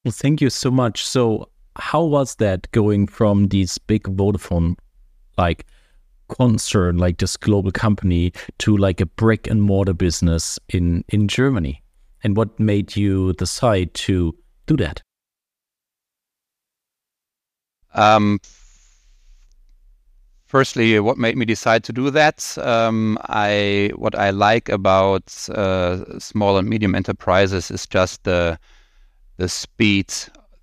Well, 0.04 0.12
thank 0.12 0.40
you 0.40 0.50
so 0.50 0.70
much. 0.70 1.06
So, 1.06 1.50
how 1.76 2.02
was 2.02 2.36
that 2.36 2.70
going 2.72 3.06
from 3.06 3.48
these 3.48 3.78
big 3.78 4.04
Vodafone 4.04 4.76
like 5.36 5.66
concern, 6.28 6.96
like 6.96 7.18
this 7.18 7.36
global 7.36 7.72
company, 7.72 8.32
to 8.58 8.76
like 8.76 9.00
a 9.00 9.06
brick 9.06 9.46
and 9.46 9.62
mortar 9.62 9.94
business 9.94 10.58
in 10.70 11.04
in 11.08 11.28
Germany? 11.28 11.82
And 12.22 12.36
what 12.38 12.58
made 12.58 12.96
you 12.96 13.34
decide 13.34 13.92
to 13.94 14.34
do 14.66 14.76
that? 14.78 15.02
Um, 17.92 18.40
firstly, 20.54 21.00
what 21.00 21.18
made 21.18 21.36
me 21.36 21.44
decide 21.44 21.82
to 21.82 21.92
do 21.92 22.10
that? 22.10 22.56
Um, 22.58 23.18
I 23.22 23.90
what 23.96 24.14
I 24.14 24.30
like 24.30 24.68
about 24.68 25.26
uh, 25.48 26.20
small 26.20 26.56
and 26.58 26.68
medium 26.68 26.94
enterprises 26.94 27.72
is 27.72 27.88
just 27.88 28.22
the 28.22 28.56
the 29.36 29.48
speed 29.48 30.14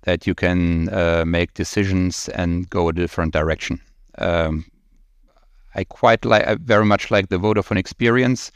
that 0.04 0.26
you 0.26 0.34
can 0.34 0.88
uh, 0.88 1.24
make 1.26 1.52
decisions 1.52 2.30
and 2.30 2.70
go 2.70 2.88
a 2.88 2.92
different 2.94 3.34
direction. 3.34 3.78
Um, 4.16 4.64
I 5.74 5.84
quite 5.84 6.24
like, 6.24 6.58
very 6.60 6.86
much 6.86 7.10
like 7.10 7.28
the 7.28 7.38
Vodafone 7.38 7.76
experience, 7.76 8.50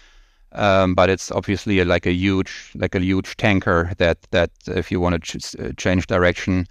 um, 0.53 0.95
but 0.95 1.11
it's 1.11 1.31
obviously 1.31 1.85
like 1.85 2.07
a 2.07 2.13
huge, 2.15 2.73
like 2.75 2.95
a 2.95 3.05
huge 3.05 3.37
tanker 3.37 3.93
that 3.99 4.19
that 4.31 4.51
if 4.69 4.91
you 4.91 5.01
want 5.01 5.15
to 5.17 5.21
ch- 5.21 5.55
uh, 5.61 5.73
change 5.77 6.07
direction, 6.07 6.67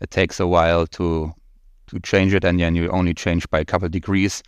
it 0.00 0.10
takes 0.10 0.40
a 0.40 0.46
while 0.48 0.88
to 0.88 1.32
to 1.88 2.00
change 2.00 2.34
it, 2.34 2.44
and 2.44 2.60
then 2.60 2.74
you 2.74 2.88
only 2.90 3.14
change 3.14 3.48
by 3.50 3.60
a 3.60 3.64
couple 3.64 3.88
degrees. 3.88 4.42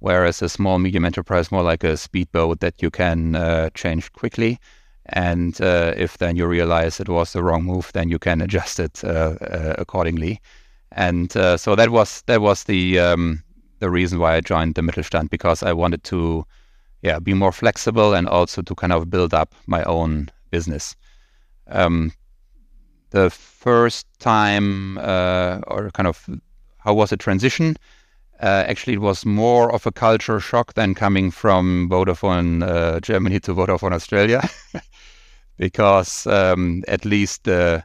Whereas 0.00 0.42
a 0.42 0.48
small 0.48 0.78
medium 0.78 1.04
enterprise 1.04 1.50
more 1.50 1.62
like 1.62 1.84
a 1.84 1.96
speedboat 1.96 2.60
that 2.60 2.82
you 2.82 2.90
can 2.90 3.36
uh, 3.36 3.70
change 3.74 4.12
quickly. 4.12 4.58
And 5.06 5.60
uh, 5.60 5.94
if 5.96 6.18
then 6.18 6.36
you 6.36 6.46
realize 6.46 7.00
it 7.00 7.08
was 7.08 7.32
the 7.32 7.42
wrong 7.42 7.64
move, 7.64 7.90
then 7.92 8.08
you 8.08 8.18
can 8.18 8.40
adjust 8.40 8.80
it 8.80 9.04
uh, 9.04 9.36
uh, 9.40 9.74
accordingly. 9.78 10.40
And 10.92 11.34
uh, 11.36 11.56
so 11.56 11.74
that 11.74 11.90
was 11.90 12.22
that 12.26 12.40
was 12.40 12.64
the 12.64 12.98
um, 12.98 13.42
the 13.80 13.90
reason 13.90 14.18
why 14.18 14.36
I 14.36 14.40
joined 14.40 14.74
the 14.74 14.82
Mittelstand 14.82 15.30
because 15.30 15.62
I 15.62 15.72
wanted 15.72 16.04
to, 16.04 16.46
yeah, 17.02 17.18
be 17.18 17.34
more 17.34 17.52
flexible 17.52 18.14
and 18.14 18.28
also 18.28 18.62
to 18.62 18.74
kind 18.74 18.92
of 18.92 19.10
build 19.10 19.34
up 19.34 19.54
my 19.66 19.82
own 19.84 20.30
business. 20.50 20.96
Um, 21.68 22.12
the 23.10 23.30
first 23.30 24.06
time, 24.18 24.98
uh, 24.98 25.60
or 25.66 25.90
kind 25.90 26.06
of, 26.06 26.28
how 26.84 26.94
was 26.94 27.10
the 27.10 27.16
transition? 27.16 27.76
Uh, 28.40 28.64
actually, 28.66 28.94
it 28.94 29.00
was 29.00 29.24
more 29.24 29.72
of 29.72 29.86
a 29.86 29.92
culture 29.92 30.40
shock 30.40 30.74
than 30.74 30.94
coming 30.94 31.30
from 31.30 31.88
Vodafone 31.88 32.62
uh, 32.62 33.00
Germany 33.00 33.40
to 33.40 33.54
Vodafone 33.54 33.92
Australia, 33.92 34.48
because 35.56 36.26
um, 36.26 36.82
at 36.88 37.04
least 37.04 37.48
uh, 37.48 37.80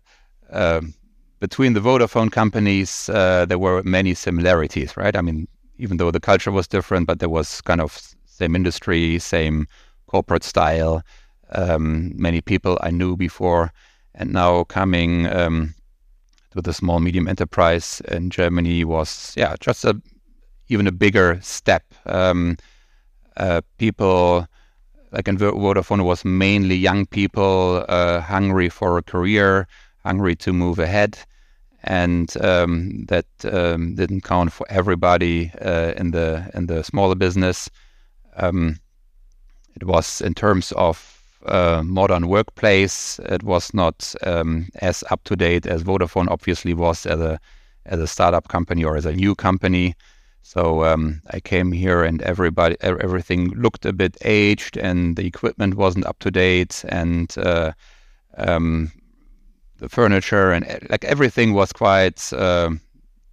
between 1.39 1.74
the 1.74 1.79
Vodafone 1.79 2.32
companies, 2.32 3.10
uh, 3.10 3.46
there 3.46 3.60
were 3.60 3.82
many 3.84 4.13
similarities, 4.13 4.98
right? 4.98 5.15
I 5.15 5.22
mean, 5.22 5.48
even 5.77 5.98
though 5.98 6.12
the 6.12 6.20
culture 6.20 6.51
was 6.51 6.68
different, 6.68 7.08
but 7.08 7.20
there 7.20 7.29
was 7.29 7.62
kind 7.62 7.82
of 7.82 7.98
same 8.25 8.56
industry, 8.56 9.20
same 9.20 9.68
corporate 10.08 10.44
style. 10.44 11.01
Um, 11.51 12.12
many 12.15 12.41
people 12.41 12.77
I 12.82 12.91
knew 12.91 13.15
before, 13.15 13.72
and 14.13 14.34
now 14.34 14.65
coming 14.65 15.27
um, 15.27 15.74
to 16.51 16.62
the 16.62 16.74
small 16.74 17.00
medium 17.00 17.27
enterprise 17.27 18.01
in 18.08 18.29
Germany 18.29 18.84
was 18.84 19.34
yeah 19.38 19.56
just 19.60 19.86
a 19.86 20.01
even 20.68 20.88
a 20.88 20.91
bigger 20.91 21.39
step. 21.41 21.84
Um, 22.06 22.58
uh, 23.38 23.62
people 23.77 24.48
like 25.12 25.27
in 25.27 25.38
Vodafone 25.38 26.06
was 26.06 26.24
mainly 26.24 26.75
young 26.75 27.06
people 27.06 27.84
uh, 27.89 28.22
hungry 28.22 28.70
for 28.70 28.98
a 28.98 29.03
career, 29.03 29.68
hungry 30.06 30.36
to 30.36 30.53
move 30.53 30.77
ahead, 30.77 31.18
and 31.84 32.36
um, 32.44 33.06
that 33.08 33.25
um, 33.51 33.96
didn't 33.96 34.22
count 34.22 34.53
for 34.53 34.65
everybody 34.70 35.51
uh, 35.62 35.94
in 35.98 36.12
the 36.12 36.50
in 36.53 36.68
the 36.68 36.84
smaller 36.84 37.15
business. 37.15 37.70
Um, 38.36 38.79
it 39.75 39.86
was 39.86 40.22
in 40.22 40.34
terms 40.34 40.72
of 40.74 41.18
uh, 41.46 41.81
modern 41.86 42.27
workplace. 42.27 43.19
It 43.19 43.43
was 43.43 43.74
not 43.74 44.13
um, 44.24 44.67
as 44.81 45.03
up 45.10 45.24
to 45.25 45.36
date 45.36 45.65
as 45.65 45.84
Vodafone 45.84 46.27
obviously 46.29 46.74
was 46.74 47.05
as 47.05 47.19
a 47.19 47.39
as 47.86 48.00
a 48.00 48.08
startup 48.08 48.48
company 48.48 48.84
or 48.84 48.98
as 48.98 49.05
a 49.05 49.13
new 49.13 49.36
company. 49.36 49.96
So 50.41 50.84
um, 50.86 51.22
I 51.31 51.39
came 51.39 51.72
here 51.72 52.03
and 52.03 52.22
everybody, 52.22 52.75
everything 52.81 53.50
looked 53.50 53.86
a 53.86 53.93
bit 53.93 54.17
aged 54.24 54.77
and 54.77 55.15
the 55.15 55.25
equipment 55.25 55.75
wasn't 55.75 56.05
up 56.05 56.19
to 56.19 56.31
date 56.31 56.84
and 56.89 57.34
uh, 57.38 57.74
um, 58.38 58.91
the 59.77 59.89
furniture 59.89 60.51
and 60.51 60.65
like 60.89 61.03
everything 61.05 61.53
was 61.53 61.74
quite 61.74 62.31
uh, 62.34 62.72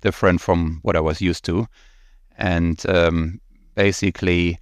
different 0.01 0.41
from 0.41 0.81
what 0.83 0.97
I 0.97 1.01
was 1.01 1.21
used 1.21 1.45
to. 1.47 1.67
And 2.39 2.85
um, 2.89 3.41
basically, 3.75 4.59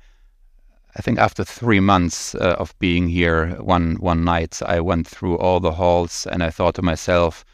I 0.96 1.02
think 1.02 1.18
after 1.18 1.42
three 1.44 1.80
months 1.80 2.34
uh, 2.36 2.56
of 2.58 2.78
being 2.78 3.08
here, 3.08 3.56
one 3.60 3.96
one 3.96 4.24
night 4.24 4.62
I 4.64 4.80
went 4.80 5.08
through 5.08 5.38
all 5.38 5.58
the 5.58 5.72
halls 5.72 6.26
and 6.30 6.42
I 6.42 6.50
thought 6.50 6.76
to 6.76 6.82
myself, 6.82 7.44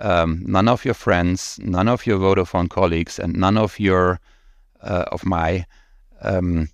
um, 0.00 0.42
none 0.46 0.68
of 0.68 0.84
your 0.84 0.94
friends, 0.94 1.58
none 1.62 1.88
of 1.88 2.06
your 2.06 2.18
Vodafone 2.18 2.68
colleagues, 2.68 3.18
and 3.18 3.34
none 3.36 3.56
of 3.56 3.80
your 3.80 4.20
uh, 4.82 5.04
of 5.12 5.24
my 5.24 5.64
um, 6.20 6.68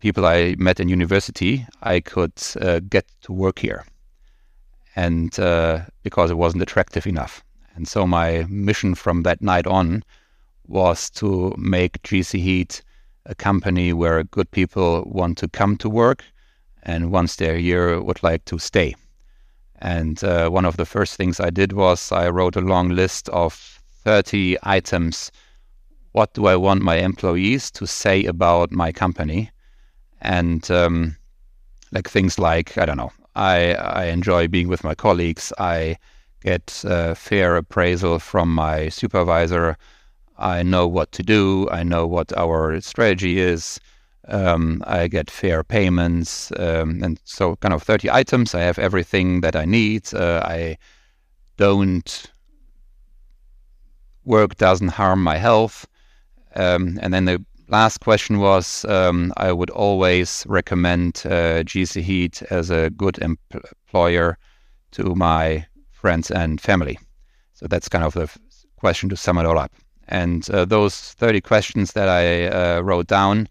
people 0.00 0.24
I 0.24 0.54
met 0.58 0.80
in 0.80 0.88
university, 0.88 1.66
I 1.82 2.00
could 2.00 2.40
uh, 2.60 2.80
get 2.88 3.06
to 3.22 3.32
work 3.32 3.58
here, 3.58 3.84
and 4.96 5.38
uh, 5.38 5.80
because 6.02 6.30
it 6.30 6.38
wasn't 6.38 6.62
attractive 6.62 7.06
enough. 7.06 7.44
And 7.74 7.86
so 7.86 8.06
my 8.06 8.46
mission 8.48 8.94
from 8.94 9.24
that 9.24 9.42
night 9.42 9.66
on 9.66 10.04
was 10.66 11.10
to 11.10 11.54
make 11.58 12.02
GC 12.02 12.40
Heat 12.40 12.82
a 13.28 13.34
company 13.34 13.92
where 13.92 14.24
good 14.24 14.50
people 14.50 15.04
want 15.06 15.38
to 15.38 15.48
come 15.48 15.76
to 15.76 15.88
work, 15.88 16.24
and 16.82 17.12
once 17.12 17.36
they're 17.36 17.58
here, 17.58 18.00
would 18.00 18.22
like 18.22 18.44
to 18.46 18.58
stay. 18.58 18.94
And 19.80 20.22
uh, 20.24 20.48
one 20.48 20.64
of 20.64 20.76
the 20.76 20.86
first 20.86 21.16
things 21.16 21.38
I 21.38 21.50
did 21.50 21.72
was 21.72 22.10
I 22.10 22.28
wrote 22.30 22.56
a 22.56 22.60
long 22.60 22.88
list 22.88 23.28
of 23.28 23.80
30 24.04 24.56
items. 24.62 25.30
What 26.12 26.34
do 26.34 26.46
I 26.46 26.56
want 26.56 26.82
my 26.82 26.96
employees 26.96 27.70
to 27.72 27.86
say 27.86 28.24
about 28.24 28.72
my 28.72 28.90
company? 28.90 29.50
And 30.20 30.68
um, 30.70 31.16
like 31.92 32.08
things 32.08 32.38
like, 32.38 32.76
I 32.76 32.86
don't 32.86 32.96
know, 32.96 33.12
I, 33.36 33.74
I 33.74 34.04
enjoy 34.06 34.48
being 34.48 34.68
with 34.68 34.82
my 34.82 34.94
colleagues. 34.94 35.52
I 35.58 35.96
get 36.42 36.82
a 36.84 37.14
fair 37.14 37.56
appraisal 37.56 38.18
from 38.18 38.52
my 38.52 38.88
supervisor. 38.88 39.76
I 40.38 40.62
know 40.62 40.86
what 40.86 41.12
to 41.12 41.22
do. 41.22 41.68
I 41.70 41.82
know 41.82 42.06
what 42.06 42.32
our 42.36 42.80
strategy 42.80 43.38
is. 43.40 43.80
Um, 44.28 44.82
I 44.86 45.08
get 45.08 45.30
fair 45.30 45.64
payments, 45.64 46.52
um, 46.58 47.02
and 47.02 47.18
so 47.24 47.56
kind 47.56 47.72
of 47.74 47.82
30 47.82 48.10
items. 48.10 48.54
I 48.54 48.60
have 48.60 48.78
everything 48.78 49.40
that 49.40 49.56
I 49.56 49.64
need. 49.64 50.12
Uh, 50.14 50.42
I 50.44 50.76
don't 51.56 52.30
work 54.24 54.56
doesn't 54.56 54.88
harm 54.88 55.22
my 55.22 55.38
health. 55.38 55.86
Um, 56.54 56.98
and 57.02 57.12
then 57.12 57.24
the 57.24 57.44
last 57.68 58.00
question 58.00 58.38
was 58.38 58.84
um, 58.84 59.32
I 59.36 59.52
would 59.52 59.70
always 59.70 60.44
recommend 60.46 61.22
uh, 61.24 61.64
GC 61.64 62.02
Heat 62.02 62.42
as 62.50 62.70
a 62.70 62.90
good 62.90 63.18
employer 63.18 64.38
to 64.92 65.14
my 65.14 65.66
friends 65.90 66.30
and 66.30 66.60
family. 66.60 66.98
So 67.54 67.66
that's 67.66 67.88
kind 67.88 68.04
of 68.04 68.14
the 68.14 68.30
question 68.76 69.08
to 69.08 69.16
sum 69.16 69.38
it 69.38 69.46
all 69.46 69.58
up. 69.58 69.72
And 70.08 70.48
uh, 70.50 70.64
those 70.64 70.96
30 70.96 71.40
questions 71.42 71.92
that 71.92 72.08
I 72.08 72.46
uh, 72.46 72.80
wrote 72.80 73.06
down 73.06 73.48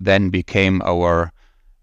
then 0.00 0.30
became 0.30 0.82
our 0.82 1.32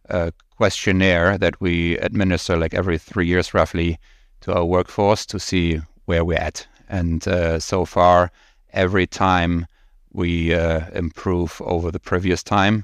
uh, 0.10 0.32
questionnaire 0.58 1.38
that 1.38 1.62
we 1.62 1.98
administer 2.00 2.58
like 2.58 2.74
every 2.74 2.98
three 2.98 3.28
years 3.28 3.54
roughly 3.54 3.98
to 4.42 4.54
our 4.54 4.66
workforce 4.66 5.26
to 5.28 5.40
see 5.40 5.80
where 6.06 6.26
we're 6.26 6.38
at. 6.38 6.68
And 6.90 7.26
uh, 7.28 7.60
so 7.60 7.86
far, 7.86 8.32
every 8.74 9.08
time 9.08 9.68
we 10.12 10.54
uh, 10.54 10.82
improve 10.94 11.62
over 11.64 11.92
the 11.92 12.00
previous 12.00 12.44
time. 12.44 12.84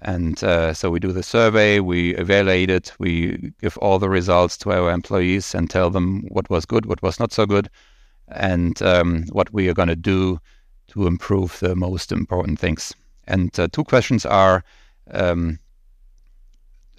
And 0.00 0.42
uh, 0.42 0.74
so 0.74 0.90
we 0.90 1.00
do 1.00 1.12
the 1.12 1.22
survey, 1.22 1.80
we 1.80 2.14
evaluate 2.16 2.70
it, 2.70 2.92
we 2.98 3.52
give 3.60 3.78
all 3.78 3.98
the 3.98 4.10
results 4.10 4.56
to 4.58 4.72
our 4.72 4.90
employees 4.90 5.54
and 5.54 5.70
tell 5.70 5.90
them 5.90 6.24
what 6.28 6.50
was 6.50 6.66
good, 6.66 6.86
what 6.86 7.02
was 7.02 7.18
not 7.18 7.32
so 7.32 7.46
good, 7.46 7.70
and 8.28 8.80
um, 8.82 9.24
what 9.32 9.52
we 9.52 9.68
are 9.68 9.74
going 9.74 9.88
to 9.88 9.96
do 9.96 10.40
to 10.94 11.06
improve 11.06 11.58
the 11.60 11.76
most 11.76 12.10
important 12.12 12.58
things. 12.58 12.94
And 13.26 13.58
uh, 13.58 13.68
two 13.70 13.84
questions 13.84 14.24
are 14.24 14.64
um, 15.10 15.58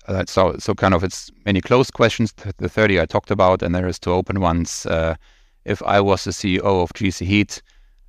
uh, 0.08 0.24
so 0.28 0.56
so 0.60 0.76
kind 0.76 0.94
of 0.94 1.04
it's 1.04 1.32
many 1.46 1.62
closed 1.62 1.94
questions. 1.94 2.34
The 2.58 2.70
thirty 2.70 3.02
I 3.02 3.06
talked 3.06 3.32
about, 3.32 3.64
and 3.64 3.74
there 3.74 3.88
is 3.88 4.00
two 4.00 4.12
open 4.12 4.40
ones. 4.40 4.86
Uh, 4.86 5.16
if 5.64 5.82
I 5.82 6.00
was 6.00 6.24
the 6.24 6.32
CEO 6.32 6.84
of 6.84 6.94
GC 6.94 7.26
Heat, 7.26 7.62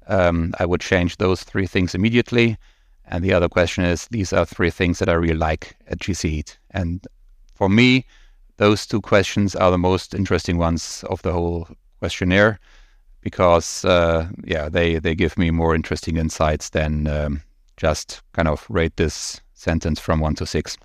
um, 0.09 0.52
I 0.59 0.66
would 0.66 0.81
change 0.81 1.16
those 1.16 1.43
three 1.43 1.66
things 1.66 1.95
immediately. 1.95 2.59
And 3.07 3.25
the 3.25 3.33
other 3.33 3.49
question 3.49 3.85
is, 3.85 4.09
these 4.09 4.33
are 4.33 4.45
three 4.45 4.71
things 4.71 4.99
that 4.99 5.09
I 5.09 5.12
really 5.14 5.38
like 5.38 5.76
at 5.87 5.99
GC 5.99 6.28
Heat. 6.28 6.59
And 6.73 7.07
for 7.55 7.69
me, 7.69 8.05
those 8.59 8.87
two 8.87 9.00
questions 9.00 9.55
are 9.55 9.71
the 9.71 9.78
most 9.78 10.14
interesting 10.14 10.59
ones 10.59 11.05
of 11.09 11.23
the 11.23 11.33
whole 11.33 11.69
questionnaire 11.99 12.59
because, 13.26 13.85
uh, 13.85 14.28
yeah, 14.45 14.68
they, 14.68 15.00
they 15.00 15.12
give 15.12 15.37
me 15.37 15.50
more 15.50 15.75
interesting 15.75 16.16
insights 16.16 16.71
than 16.71 17.09
um, 17.09 17.42
just 17.76 18.23
kind 18.35 18.47
of 18.47 18.64
rate 18.71 18.97
this 18.99 19.40
sentence 19.52 19.99
from 19.99 20.21
one 20.21 20.37
to 20.37 20.47
six. 20.47 20.78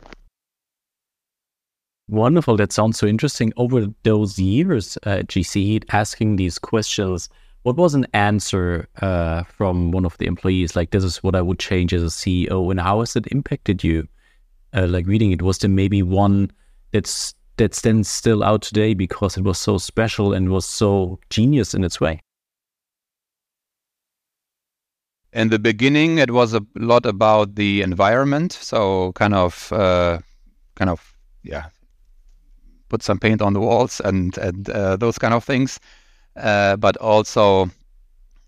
Wonderful. 2.07 2.57
That 2.57 2.73
sounds 2.73 2.97
so 2.97 3.05
interesting. 3.05 3.53
Over 3.57 3.85
those 4.01 4.39
years, 4.39 4.97
uh, 5.03 5.21
GC 5.27 5.83
asking 5.91 6.37
these 6.37 6.57
questions, 6.57 7.29
what 7.61 7.77
was 7.77 7.93
an 7.93 8.07
answer 8.15 8.87
uh, 9.03 9.43
from 9.43 9.91
one 9.91 10.03
of 10.03 10.17
the 10.17 10.25
employees? 10.25 10.75
Like, 10.75 10.89
this 10.89 11.03
is 11.03 11.21
what 11.21 11.35
I 11.35 11.43
would 11.43 11.59
change 11.59 11.93
as 11.93 12.01
a 12.01 12.07
CEO, 12.07 12.71
and 12.71 12.79
how 12.79 13.01
has 13.01 13.15
it 13.15 13.27
impacted 13.27 13.83
you? 13.83 14.07
Uh, 14.73 14.87
like 14.87 15.05
reading 15.05 15.31
it, 15.31 15.43
was 15.43 15.59
there 15.59 15.69
maybe 15.69 16.01
one 16.01 16.49
that's 16.91 17.35
that 17.57 17.75
stands 17.75 18.09
still 18.09 18.43
out 18.43 18.63
today 18.63 18.95
because 18.95 19.37
it 19.37 19.43
was 19.43 19.59
so 19.59 19.77
special 19.77 20.33
and 20.33 20.49
was 20.49 20.65
so 20.65 21.19
genius 21.29 21.75
in 21.75 21.83
its 21.83 22.01
way? 22.01 22.19
In 25.33 25.49
the 25.49 25.59
beginning, 25.59 26.17
it 26.17 26.31
was 26.31 26.53
a 26.53 26.65
lot 26.75 27.05
about 27.05 27.55
the 27.55 27.81
environment. 27.81 28.51
So, 28.51 29.13
kind 29.13 29.33
of, 29.33 29.71
uh, 29.71 30.19
kind 30.75 30.89
of, 30.89 31.15
yeah, 31.43 31.69
put 32.91 33.01
some 33.01 33.17
paint 33.19 33.41
on 33.41 33.53
the 33.53 33.59
walls 33.59 34.01
and 34.03 34.37
and 34.37 34.69
uh, 34.69 34.97
those 34.97 35.17
kind 35.17 35.33
of 35.33 35.43
things, 35.43 35.79
uh, 36.35 36.75
but 36.75 36.97
also 36.97 37.69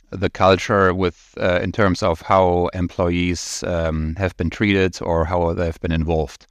the 0.09 0.29
culture 0.29 0.93
with 0.93 1.33
uh, 1.39 1.59
in 1.63 1.71
terms 1.71 2.03
of 2.03 2.21
how 2.21 2.69
employees 2.73 3.63
um, 3.65 4.15
have 4.17 4.35
been 4.37 4.49
treated 4.49 5.01
or 5.01 5.25
how 5.25 5.53
they've 5.53 5.79
been 5.79 5.93
involved, 5.93 6.45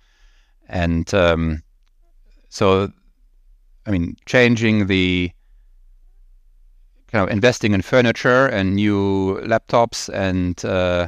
and 0.69 1.13
um, 1.15 1.63
so 2.49 2.91
I 3.87 3.91
mean 3.91 4.17
changing 4.25 4.87
the 4.87 5.31
kind 7.13 7.23
of 7.23 7.31
investing 7.31 7.75
in 7.75 7.83
furniture 7.83 8.47
and 8.47 8.75
new 8.75 9.39
laptops 9.45 10.09
and 10.13 10.65
uh, 10.65 11.07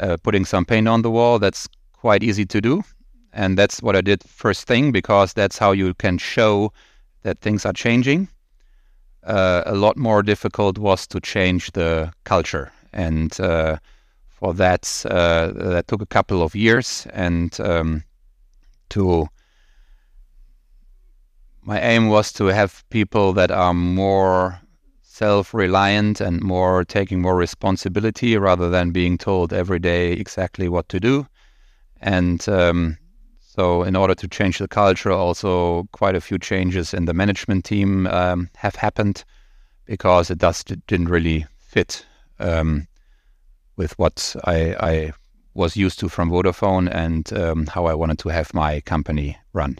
uh, 0.00 0.16
putting 0.22 0.44
some 0.44 0.64
paint 0.64 0.88
on 0.88 1.02
the 1.02 1.10
wall 1.10 1.38
that's 1.38 1.68
quite 1.92 2.22
easy 2.22 2.44
to 2.44 2.60
do 2.60 2.82
and 3.34 3.58
that's 3.58 3.82
what 3.82 3.96
I 3.96 4.00
did 4.00 4.22
first 4.24 4.66
thing 4.66 4.92
because 4.92 5.32
that's 5.32 5.58
how 5.58 5.72
you 5.72 5.92
can 5.94 6.18
show 6.18 6.72
that 7.22 7.40
things 7.40 7.66
are 7.66 7.72
changing. 7.72 8.28
Uh, 9.24 9.62
a 9.66 9.74
lot 9.74 9.96
more 9.96 10.22
difficult 10.22 10.78
was 10.78 11.06
to 11.08 11.20
change 11.20 11.72
the 11.72 12.12
culture, 12.24 12.70
and 12.92 13.38
uh, 13.40 13.78
for 14.28 14.54
that, 14.54 15.04
uh, 15.10 15.50
that 15.54 15.88
took 15.88 16.02
a 16.02 16.06
couple 16.06 16.42
of 16.42 16.54
years. 16.54 17.06
And 17.12 17.58
um, 17.60 18.04
to 18.90 19.26
my 21.62 21.80
aim 21.80 22.08
was 22.08 22.32
to 22.34 22.46
have 22.46 22.84
people 22.90 23.32
that 23.32 23.50
are 23.50 23.72
more 23.72 24.60
self-reliant 25.14 26.20
and 26.20 26.42
more 26.42 26.84
taking 26.84 27.22
more 27.22 27.36
responsibility 27.36 28.36
rather 28.36 28.68
than 28.68 28.90
being 28.90 29.16
told 29.16 29.52
every 29.52 29.78
day 29.78 30.10
exactly 30.10 30.68
what 30.68 30.88
to 30.88 30.98
do. 30.98 31.24
And 32.00 32.46
um, 32.48 32.98
so, 33.38 33.84
in 33.84 33.94
order 33.94 34.16
to 34.16 34.26
change 34.26 34.58
the 34.58 34.66
culture, 34.66 35.12
also 35.12 35.84
quite 35.92 36.16
a 36.16 36.20
few 36.20 36.36
changes 36.38 36.92
in 36.92 37.04
the 37.04 37.14
management 37.14 37.64
team 37.64 38.08
um, 38.08 38.50
have 38.56 38.74
happened 38.74 39.24
because 39.84 40.30
it 40.30 40.40
just 40.40 40.72
didn't 40.88 41.08
really 41.08 41.46
fit 41.58 42.04
um, 42.40 42.88
with 43.76 43.96
what 44.00 44.34
I, 44.44 44.74
I, 44.80 45.12
was 45.56 45.76
used 45.76 46.00
to 46.00 46.08
from 46.08 46.30
Vodafone 46.32 46.92
and 46.92 47.32
um, 47.32 47.66
how 47.68 47.86
I 47.86 47.94
wanted 47.94 48.18
to 48.18 48.28
have 48.30 48.52
my 48.52 48.80
company 48.80 49.38
run. 49.52 49.78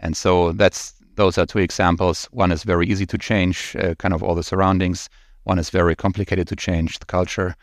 And 0.00 0.16
so 0.16 0.50
that's 0.50 0.95
those 1.16 1.38
are 1.38 1.46
two 1.46 1.58
examples. 1.58 2.26
One 2.30 2.52
is 2.52 2.62
very 2.62 2.86
easy 2.86 3.06
to 3.06 3.18
change, 3.18 3.74
uh, 3.76 3.94
kind 3.96 4.14
of 4.14 4.22
all 4.22 4.34
the 4.34 4.42
surroundings. 4.42 5.08
One 5.44 5.58
is 5.58 5.70
very 5.70 5.96
complicated 5.96 6.46
to 6.48 6.56
change 6.56 6.98
the 6.98 7.06
culture. 7.06 7.56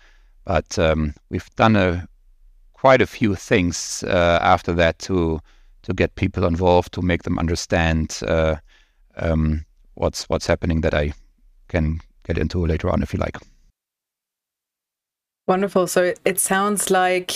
But 0.45 0.77
um, 0.77 1.13
we've 1.29 1.49
done 1.55 1.75
a 1.75 2.07
quite 2.73 3.01
a 3.01 3.07
few 3.07 3.35
things 3.35 4.03
uh, 4.03 4.39
after 4.41 4.73
that 4.73 4.99
to 4.99 5.39
to 5.83 5.93
get 5.93 6.15
people 6.15 6.45
involved, 6.45 6.93
to 6.93 7.01
make 7.01 7.23
them 7.23 7.39
understand 7.39 8.19
uh, 8.27 8.55
um, 9.17 9.65
what's 9.95 10.27
what's 10.29 10.47
happening. 10.47 10.81
That 10.81 10.93
I 10.93 11.13
can 11.69 11.99
get 12.25 12.37
into 12.37 12.65
later 12.65 12.89
on 12.89 13.03
if 13.03 13.13
you 13.13 13.19
like. 13.19 13.37
Wonderful. 15.47 15.87
So 15.87 16.13
it 16.25 16.39
sounds 16.39 16.89
like 16.89 17.31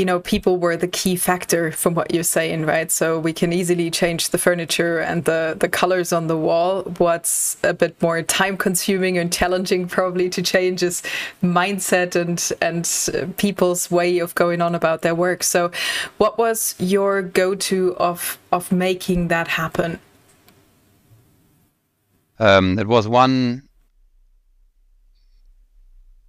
you 0.00 0.06
know, 0.06 0.18
people 0.18 0.56
were 0.56 0.78
the 0.78 0.88
key 0.88 1.14
factor 1.14 1.70
from 1.70 1.92
what 1.92 2.14
you're 2.14 2.22
saying, 2.22 2.64
right? 2.64 2.90
So 2.90 3.20
we 3.20 3.34
can 3.34 3.52
easily 3.52 3.90
change 3.90 4.30
the 4.30 4.38
furniture 4.38 4.98
and 4.98 5.26
the, 5.26 5.54
the 5.60 5.68
colors 5.68 6.10
on 6.10 6.26
the 6.26 6.38
wall. 6.38 6.84
What's 6.96 7.58
a 7.62 7.74
bit 7.74 8.00
more 8.00 8.22
time 8.22 8.56
consuming 8.56 9.18
and 9.18 9.30
challenging 9.30 9.86
probably 9.86 10.30
to 10.30 10.40
change 10.40 10.82
is 10.82 11.02
mindset 11.42 12.16
and, 12.16 12.40
and 12.62 13.36
people's 13.36 13.90
way 13.90 14.20
of 14.20 14.34
going 14.34 14.62
on 14.62 14.74
about 14.74 15.02
their 15.02 15.14
work. 15.14 15.42
So 15.42 15.70
what 16.16 16.38
was 16.38 16.74
your 16.78 17.20
go-to 17.20 17.94
of, 17.96 18.38
of 18.50 18.72
making 18.72 19.28
that 19.28 19.48
happen? 19.48 20.00
Um, 22.38 22.78
it 22.78 22.86
was 22.86 23.06
one, 23.06 23.68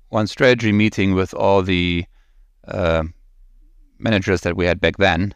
one 0.10 0.28
strategy 0.28 0.74
meeting 0.74 1.14
with 1.14 1.34
all 1.34 1.62
the, 1.62 2.04
uh, 2.68 3.04
managers 4.02 4.42
that 4.42 4.56
we 4.58 4.66
had 4.66 4.80
back 4.80 4.98
then, 4.98 5.34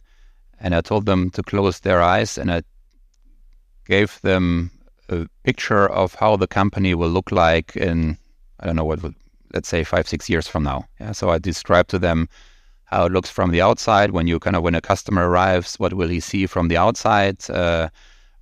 and 0.59 0.75
I 0.75 0.81
told 0.81 1.05
them 1.05 1.29
to 1.31 1.43
close 1.43 1.79
their 1.81 2.01
eyes, 2.01 2.37
and 2.37 2.51
I 2.51 2.63
gave 3.85 4.19
them 4.21 4.71
a 5.09 5.27
picture 5.43 5.87
of 5.87 6.15
how 6.15 6.35
the 6.35 6.47
company 6.47 6.95
will 6.95 7.09
look 7.09 7.31
like 7.31 7.75
in 7.75 8.17
I 8.59 8.65
don't 8.65 8.75
know 8.75 8.85
what 8.85 8.99
let's 9.53 9.69
say 9.69 9.83
five 9.83 10.07
six 10.07 10.29
years 10.29 10.47
from 10.47 10.63
now. 10.63 10.85
Yeah, 10.99 11.11
so 11.11 11.29
I 11.29 11.37
described 11.39 11.89
to 11.91 11.99
them 11.99 12.27
how 12.85 13.05
it 13.05 13.11
looks 13.11 13.29
from 13.29 13.51
the 13.51 13.61
outside 13.61 14.11
when 14.11 14.27
you 14.27 14.39
kind 14.39 14.55
of 14.55 14.63
when 14.63 14.75
a 14.75 14.81
customer 14.81 15.29
arrives, 15.29 15.75
what 15.75 15.93
will 15.93 16.07
he 16.07 16.19
see 16.19 16.45
from 16.45 16.67
the 16.67 16.77
outside? 16.77 17.49
Uh, 17.49 17.89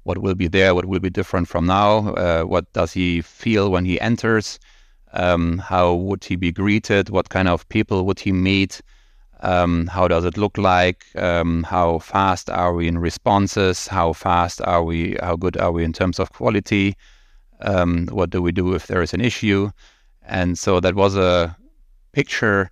what 0.03 0.17
will 0.17 0.36
be 0.36 0.47
there? 0.47 0.75
What 0.75 0.86
will 0.86 0.99
be 0.99 1.09
different 1.09 1.47
from 1.47 1.65
now? 1.65 2.09
Uh, 2.13 2.43
what 2.43 2.71
does 2.73 2.91
he 2.91 3.21
feel 3.21 3.71
when 3.71 3.86
he 3.86 3.99
enters? 4.01 4.59
Um, 5.13 5.59
how 5.59 5.93
would 5.93 6.23
he 6.23 6.36
be 6.36 6.51
greeted? 6.51 7.09
What 7.09 7.29
kind 7.29 7.47
of 7.47 7.67
people 7.69 8.05
would 8.05 8.19
he 8.19 8.31
meet? 8.31 8.81
Um, 9.43 9.88
how 9.88 10.08
does 10.08 10.23
it 10.23 10.38
look 10.38 10.58
like? 10.58 11.06
Um, 11.15 11.63
how 11.63 11.99
fast 11.99 12.49
are 12.49 12.73
we 12.73 12.88
in 12.88 12.97
responses? 12.97 13.88
How 13.88 14.13
fast 14.13 14.62
are 14.62 14.84
we? 14.84 15.17
How 15.21 15.36
good 15.36 15.58
are 15.58 15.71
we 15.71 15.84
in 15.84 15.91
terms 15.91 16.17
of 16.17 16.32
quality? 16.32 16.95
Um, 17.60 18.08
what 18.08 18.29
do 18.29 18.41
we 18.41 18.53
do 18.53 18.73
if 18.73 18.88
there 18.88 19.01
is 19.01 19.13
an 19.13 19.21
issue? 19.21 19.69
And 20.25 20.58
so 20.58 20.79
that 20.79 20.95
was 20.95 21.17
a 21.17 21.56
picture 22.13 22.71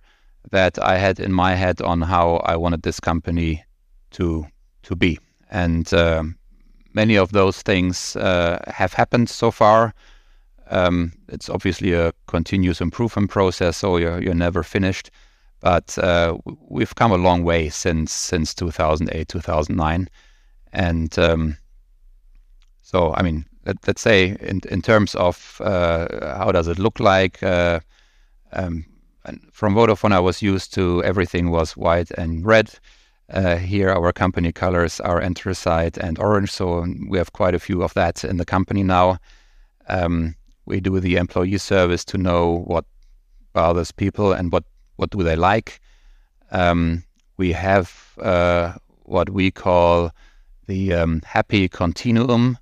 that 0.50 0.78
I 0.82 0.96
had 0.96 1.20
in 1.20 1.32
my 1.32 1.54
head 1.54 1.82
on 1.82 2.00
how 2.00 2.36
I 2.36 2.56
wanted 2.56 2.82
this 2.82 3.00
company 3.00 3.64
to 4.12 4.46
to 4.84 4.96
be. 4.96 5.18
And 5.50 5.92
uh, 5.92 6.24
many 6.94 7.16
of 7.16 7.32
those 7.32 7.60
things 7.62 8.16
uh, 8.16 8.58
have 8.66 8.94
happened 8.94 9.28
so 9.28 9.50
far. 9.50 9.92
Um, 10.70 11.12
it's 11.28 11.50
obviously 11.50 11.92
a 11.92 12.12
continuous 12.26 12.80
improvement 12.80 13.30
process, 13.30 13.76
so 13.76 13.98
you're, 13.98 14.22
you're 14.22 14.34
never 14.34 14.62
finished. 14.62 15.10
But 15.62 15.96
uh, 15.98 16.36
we've 16.68 16.94
come 16.96 17.12
a 17.12 17.16
long 17.16 17.44
way 17.44 17.68
since 17.68 18.12
since 18.12 18.52
2008, 18.54 19.28
2009, 19.28 20.08
and 20.72 21.18
um, 21.18 21.56
so 22.82 23.14
I 23.14 23.22
mean, 23.22 23.46
let, 23.64 23.88
us 23.88 24.02
say 24.02 24.36
in 24.40 24.60
in 24.68 24.82
terms 24.82 25.14
of 25.14 25.60
uh, 25.64 26.36
how 26.36 26.52
does 26.52 26.68
it 26.68 26.78
look 26.78 27.00
like. 27.00 27.42
Uh, 27.42 27.80
um, 28.52 28.84
from 29.52 29.74
Vodafone, 29.74 30.12
I 30.12 30.18
was 30.18 30.42
used 30.42 30.74
to 30.74 31.02
everything 31.04 31.50
was 31.50 31.76
white 31.76 32.10
and 32.18 32.44
red. 32.44 32.70
Uh, 33.30 33.56
here, 33.56 33.88
our 33.88 34.12
company 34.12 34.52
colors 34.52 35.00
are 35.00 35.22
anthracite 35.22 35.96
and 35.96 36.18
orange, 36.18 36.50
so 36.50 36.84
we 37.08 37.18
have 37.18 37.32
quite 37.32 37.54
a 37.54 37.60
few 37.60 37.82
of 37.82 37.94
that 37.94 38.24
in 38.24 38.36
the 38.36 38.44
company 38.44 38.82
now. 38.82 39.18
Um, 39.88 40.34
we 40.66 40.80
do 40.80 41.00
the 41.00 41.16
employee 41.16 41.58
service 41.58 42.04
to 42.06 42.18
know 42.18 42.64
what 42.66 42.84
bothers 43.52 43.92
people 43.92 44.32
and 44.32 44.52
what 44.52 44.64
what 44.96 45.10
do 45.10 45.22
they 45.22 45.36
like. 45.36 45.80
Um, 46.50 47.04
we 47.36 47.52
have 47.52 48.14
uh, 48.20 48.74
what 49.04 49.30
we 49.30 49.50
call 49.50 50.10
the 50.66 50.92
um, 50.92 51.22
happy 51.24 51.68
continuum, 51.68 52.58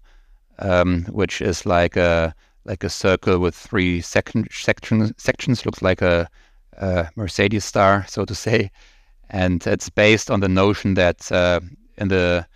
um, 0.59 1.05
which 1.07 1.40
is 1.43 1.66
like 1.66 1.97
a 1.97 2.35
like 2.64 2.85
a 2.85 2.90
circle 2.90 3.38
with 3.38 3.55
three 3.55 4.01
sections. 4.01 5.12
Sections 5.16 5.66
looks 5.66 5.83
like 5.83 6.03
a, 6.03 6.29
a, 6.79 7.09
Mercedes 7.16 7.64
star, 7.64 8.05
so 8.07 8.25
to 8.25 8.35
say, 8.35 8.71
and 9.31 9.66
it's 9.66 9.90
based 9.90 10.31
on 10.31 10.40
the 10.40 10.49
notion 10.49 10.95
that 10.95 11.31
uh, 11.33 11.61
in 11.97 12.09
the 12.09 12.47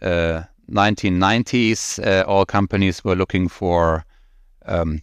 uh, 0.00 0.42
1990s, 0.70 2.04
uh, 2.06 2.24
all 2.26 2.44
companies 2.44 3.04
were 3.04 3.16
looking 3.16 3.48
for 3.48 4.04
um, 4.66 5.02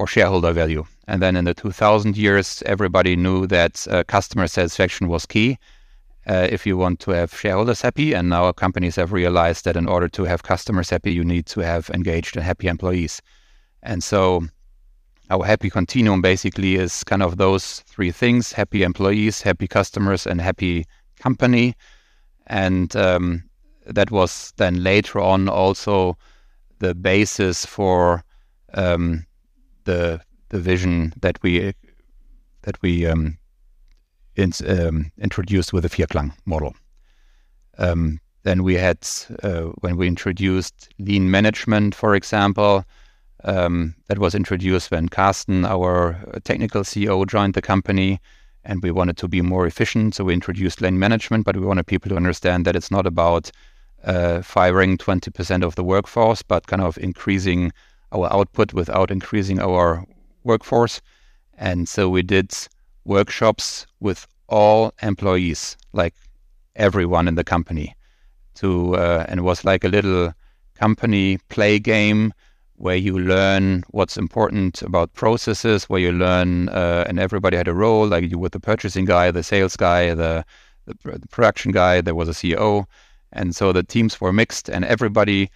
or 0.00 0.06
shareholder 0.06 0.52
value. 0.52 0.82
And 1.06 1.20
then 1.20 1.36
in 1.36 1.44
the 1.44 1.52
2000 1.52 2.16
years, 2.16 2.62
everybody 2.64 3.16
knew 3.16 3.46
that 3.48 3.86
uh, 3.90 4.02
customer 4.04 4.46
satisfaction 4.46 5.08
was 5.08 5.26
key 5.26 5.58
uh, 6.26 6.48
if 6.50 6.66
you 6.66 6.78
want 6.78 7.00
to 7.00 7.10
have 7.10 7.34
shareholders 7.34 7.82
happy. 7.82 8.14
And 8.14 8.30
now 8.30 8.50
companies 8.52 8.96
have 8.96 9.12
realized 9.12 9.66
that 9.66 9.76
in 9.76 9.86
order 9.86 10.08
to 10.08 10.24
have 10.24 10.42
customers 10.42 10.88
happy, 10.88 11.12
you 11.12 11.22
need 11.22 11.44
to 11.46 11.60
have 11.60 11.90
engaged 11.90 12.34
and 12.34 12.44
happy 12.44 12.66
employees. 12.66 13.20
And 13.82 14.02
so 14.02 14.46
our 15.28 15.44
happy 15.44 15.68
continuum 15.68 16.22
basically 16.22 16.76
is 16.76 17.04
kind 17.04 17.22
of 17.22 17.36
those 17.36 17.80
three 17.80 18.10
things 18.10 18.52
happy 18.52 18.82
employees, 18.82 19.42
happy 19.42 19.68
customers, 19.68 20.26
and 20.26 20.40
happy 20.40 20.86
company. 21.18 21.74
And 22.46 22.96
um, 22.96 23.44
that 23.84 24.10
was 24.10 24.54
then 24.56 24.82
later 24.82 25.20
on 25.20 25.50
also 25.50 26.16
the 26.78 26.94
basis 26.94 27.66
for 27.66 28.24
um, 28.72 29.26
the 29.84 30.20
the 30.50 30.58
vision 30.58 31.12
that 31.20 31.38
we 31.42 31.72
that 32.62 32.80
we 32.82 33.06
um, 33.06 33.38
in, 34.36 34.52
um, 34.66 35.10
introduced 35.18 35.72
with 35.72 35.82
the 35.82 35.88
Vierklang 35.88 36.32
model. 36.44 36.74
Um, 37.78 38.20
then 38.42 38.62
we 38.62 38.74
had 38.74 39.06
uh, 39.42 39.72
when 39.80 39.96
we 39.96 40.06
introduced 40.06 40.88
lean 40.98 41.30
management, 41.30 41.94
for 41.94 42.14
example, 42.14 42.84
um, 43.44 43.94
that 44.08 44.18
was 44.18 44.34
introduced 44.34 44.90
when 44.90 45.08
Carsten, 45.08 45.64
our 45.64 46.18
technical 46.44 46.82
CEO, 46.82 47.26
joined 47.26 47.54
the 47.54 47.62
company, 47.62 48.20
and 48.64 48.82
we 48.82 48.90
wanted 48.90 49.16
to 49.18 49.28
be 49.28 49.40
more 49.40 49.66
efficient. 49.66 50.14
So 50.14 50.24
we 50.24 50.34
introduced 50.34 50.80
lean 50.80 50.98
management, 50.98 51.44
but 51.44 51.56
we 51.56 51.66
wanted 51.66 51.86
people 51.86 52.10
to 52.10 52.16
understand 52.16 52.64
that 52.64 52.76
it's 52.76 52.90
not 52.90 53.06
about 53.06 53.50
uh, 54.04 54.42
firing 54.42 54.96
20% 54.98 55.62
of 55.62 55.74
the 55.74 55.84
workforce, 55.84 56.42
but 56.42 56.66
kind 56.66 56.82
of 56.82 56.98
increasing 56.98 57.72
our 58.12 58.32
output 58.32 58.72
without 58.72 59.10
increasing 59.10 59.60
our 59.60 60.04
workforce. 60.44 61.00
And 61.56 61.88
so 61.88 62.08
we 62.08 62.22
did 62.22 62.52
workshops 63.04 63.86
with 64.00 64.26
all 64.48 64.92
employees, 65.02 65.76
like 65.92 66.14
everyone 66.76 67.28
in 67.28 67.34
the 67.34 67.44
company, 67.44 67.94
to 68.56 68.96
uh, 68.96 69.24
and 69.28 69.40
it 69.40 69.42
was 69.42 69.64
like 69.64 69.84
a 69.84 69.88
little 69.88 70.32
company 70.74 71.38
play 71.48 71.78
game 71.78 72.32
where 72.80 72.96
you 72.96 73.18
learn 73.18 73.84
what's 73.90 74.16
important 74.16 74.80
about 74.80 75.12
processes, 75.12 75.84
where 75.84 76.00
you 76.00 76.12
learn, 76.12 76.70
uh, 76.70 77.04
and 77.06 77.20
everybody 77.20 77.54
had 77.54 77.68
a 77.68 77.74
role, 77.74 78.06
like 78.08 78.30
you 78.30 78.38
with 78.38 78.52
the 78.52 78.60
purchasing 78.60 79.04
guy, 79.04 79.30
the 79.30 79.42
sales 79.42 79.76
guy, 79.76 80.14
the, 80.14 80.42
the, 80.86 80.94
the 81.18 81.28
production 81.28 81.72
guy, 81.72 82.00
there 82.00 82.14
was 82.14 82.26
a 82.26 82.32
CEO. 82.32 82.86
And 83.34 83.54
so 83.54 83.74
the 83.74 83.82
teams 83.82 84.18
were 84.18 84.32
mixed 84.32 84.70
and 84.70 84.86
everybody 84.86 85.50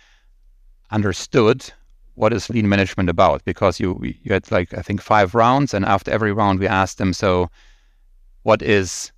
understood 0.91 1.73
what 2.15 2.33
is 2.33 2.51
lean 2.51 2.69
management 2.69 3.09
about 3.09 3.45
because 3.45 3.81
you 3.81 4.01
you 4.03 4.33
had 4.33 4.51
like 4.51 4.73
I 4.75 4.83
think 4.83 5.01
five 5.01 5.35
rounds 5.35 5.75
and 5.75 5.85
after 5.85 6.11
every 6.11 6.33
round 6.33 6.61
we 6.61 6.67
asked 6.69 6.99
them 6.99 7.13
so 7.13 7.51
what 8.43 8.63
is 8.63 9.13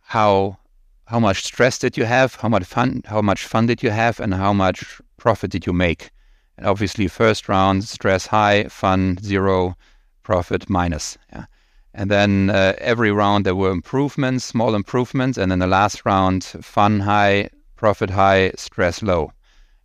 how 0.00 0.58
how 1.06 1.20
much 1.20 1.42
stress 1.42 1.78
did 1.78 1.96
you 1.96 2.04
have 2.04 2.34
how 2.36 2.48
much 2.48 2.64
fun 2.64 3.02
how 3.06 3.22
much 3.22 3.46
fun 3.46 3.66
did 3.66 3.82
you 3.82 3.90
have 3.90 4.20
and 4.20 4.34
how 4.34 4.52
much 4.52 5.00
profit 5.16 5.50
did 5.50 5.66
you 5.66 5.72
make 5.72 6.10
and 6.58 6.66
obviously, 6.66 7.08
first 7.08 7.48
round, 7.48 7.84
stress 7.84 8.26
high, 8.26 8.64
fun 8.64 9.18
zero, 9.22 9.76
profit 10.22 10.68
minus. 10.68 11.16
Yeah. 11.32 11.46
And 11.94 12.10
then 12.10 12.50
uh, 12.50 12.74
every 12.78 13.10
round 13.10 13.44
there 13.44 13.54
were 13.54 13.70
improvements, 13.70 14.44
small 14.44 14.74
improvements, 14.74 15.38
and 15.38 15.50
then 15.50 15.58
the 15.58 15.66
last 15.66 16.04
round, 16.04 16.44
fun 16.44 17.00
high, 17.00 17.50
profit 17.76 18.10
high, 18.10 18.52
stress 18.56 19.02
low. 19.02 19.32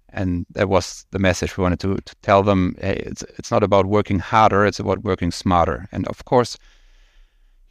And 0.09 0.45
that 0.51 0.69
was 0.69 1.05
the 1.11 1.19
message 1.19 1.57
we 1.57 1.63
wanted 1.63 1.79
to, 1.81 1.95
to 1.95 2.15
tell 2.21 2.43
them. 2.43 2.75
Hey, 2.79 3.03
it's 3.05 3.23
it's 3.37 3.51
not 3.51 3.63
about 3.63 3.85
working 3.85 4.19
harder; 4.19 4.65
it's 4.65 4.79
about 4.79 5.03
working 5.03 5.31
smarter. 5.31 5.87
And 5.91 6.07
of 6.07 6.23
course, 6.25 6.57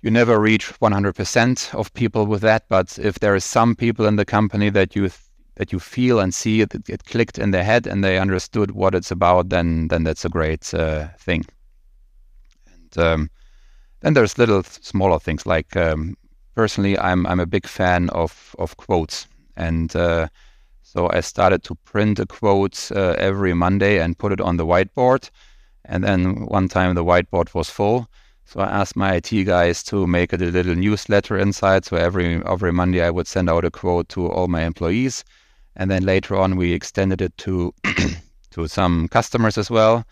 you 0.03 0.11
never 0.11 0.39
reach 0.39 0.73
100% 0.81 1.75
of 1.75 1.93
people 1.95 2.27
with 2.27 2.43
that. 2.43 2.69
But 2.69 2.99
if 2.99 3.19
there 3.19 3.35
is 3.35 3.45
some 3.45 3.75
people 3.75 4.07
in 4.07 4.17
the 4.17 4.25
company 4.25 4.71
that 4.71 4.95
you 4.95 5.11
that 5.57 5.73
you 5.73 5.81
feel 5.81 6.21
and 6.21 6.35
see 6.35 6.61
it, 6.61 6.75
it, 6.75 6.89
it 6.89 7.05
clicked 7.05 7.39
in 7.39 7.51
their 7.51 7.65
head 7.65 7.87
and 7.87 8.05
they 8.05 8.19
understood 8.19 8.73
what 8.73 8.95
it's 8.95 9.11
about, 9.11 9.49
then 9.49 9.89
then 9.89 10.05
that's 10.05 10.25
a 10.25 10.29
great 10.29 10.75
uh, 10.75 11.09
thing. 11.19 11.45
And 12.67 12.99
um, 12.99 13.31
then 14.01 14.15
there's 14.15 14.39
little 14.39 14.63
smaller 14.63 15.19
things 15.19 15.47
like 15.47 15.75
um, 15.77 16.17
personally, 16.55 16.99
I'm 16.99 17.27
I'm 17.27 17.41
a 17.41 17.47
big 17.47 17.67
fan 17.67 18.11
of 18.11 18.55
of 18.59 18.77
quotes, 18.77 19.27
and 19.57 19.95
uh, 19.97 20.29
so 20.87 21.11
I 21.13 21.21
started 21.21 21.65
to 21.65 21.75
print 21.75 22.21
a 22.21 22.27
quote 22.27 22.93
uh, 22.95 23.17
every 23.19 23.55
Monday 23.55 23.99
and 23.99 24.17
put 24.17 24.33
it 24.33 24.41
on 24.41 24.57
the 24.57 24.65
whiteboard. 24.65 25.31
And 25.85 26.05
then 26.05 26.47
one 26.47 26.69
time 26.69 26.95
the 26.95 27.05
whiteboard 27.05 27.55
was 27.55 27.69
full. 27.69 28.09
So 28.45 28.61
I 28.61 28.69
asked 28.69 28.95
my 28.95 29.15
IT 29.15 29.45
guys 29.45 29.83
to 29.85 30.07
make 30.07 30.33
a 30.33 30.37
little 30.37 30.77
newsletter 30.77 31.37
inside. 31.37 31.85
So 31.85 31.97
every 31.97 32.41
every 32.47 32.73
Monday 32.73 33.03
I 33.03 33.11
would 33.11 33.27
send 33.27 33.51
out 33.51 33.65
a 33.65 33.71
quote 33.71 34.09
to 34.11 34.29
all 34.29 34.47
my 34.47 34.63
employees 34.63 35.25
and 35.77 35.91
then 35.91 36.05
later 36.05 36.37
on 36.37 36.57
we 36.57 36.73
extended 36.73 37.21
it 37.21 37.37
to 37.39 37.75
to 38.51 38.67
some 38.67 39.09
customers 39.09 39.59
as 39.59 39.71
well 39.71 40.05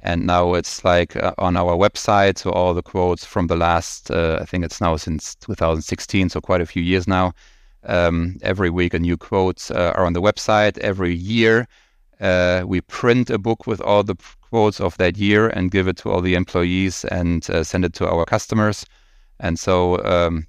and 0.00 0.26
now 0.26 0.54
it's 0.54 0.84
like 0.84 1.16
uh, 1.16 1.32
on 1.38 1.56
our 1.56 1.76
website 1.76 2.38
so 2.38 2.50
all 2.50 2.74
the 2.74 2.82
quotes 2.82 3.24
from 3.24 3.46
the 3.46 3.56
last 3.56 4.10
uh, 4.10 4.38
i 4.42 4.44
think 4.44 4.64
it's 4.64 4.80
now 4.80 4.96
since 4.96 5.34
2016 5.36 6.28
so 6.28 6.40
quite 6.40 6.60
a 6.60 6.66
few 6.66 6.82
years 6.82 7.06
now 7.06 7.32
um, 7.86 8.36
every 8.42 8.70
week 8.70 8.94
a 8.94 8.98
new 8.98 9.16
quotes 9.16 9.70
uh, 9.70 9.92
are 9.96 10.06
on 10.06 10.12
the 10.12 10.22
website 10.22 10.78
every 10.78 11.14
year 11.14 11.66
uh, 12.20 12.62
we 12.66 12.80
print 12.80 13.30
a 13.30 13.38
book 13.38 13.66
with 13.66 13.80
all 13.80 14.02
the 14.02 14.16
quotes 14.40 14.80
of 14.80 14.96
that 14.98 15.16
year 15.16 15.48
and 15.48 15.70
give 15.70 15.88
it 15.88 15.96
to 15.96 16.10
all 16.10 16.20
the 16.20 16.34
employees 16.34 17.04
and 17.06 17.50
uh, 17.50 17.64
send 17.64 17.84
it 17.84 17.92
to 17.92 18.08
our 18.08 18.24
customers 18.24 18.86
and 19.40 19.58
so 19.58 20.02
um, 20.04 20.46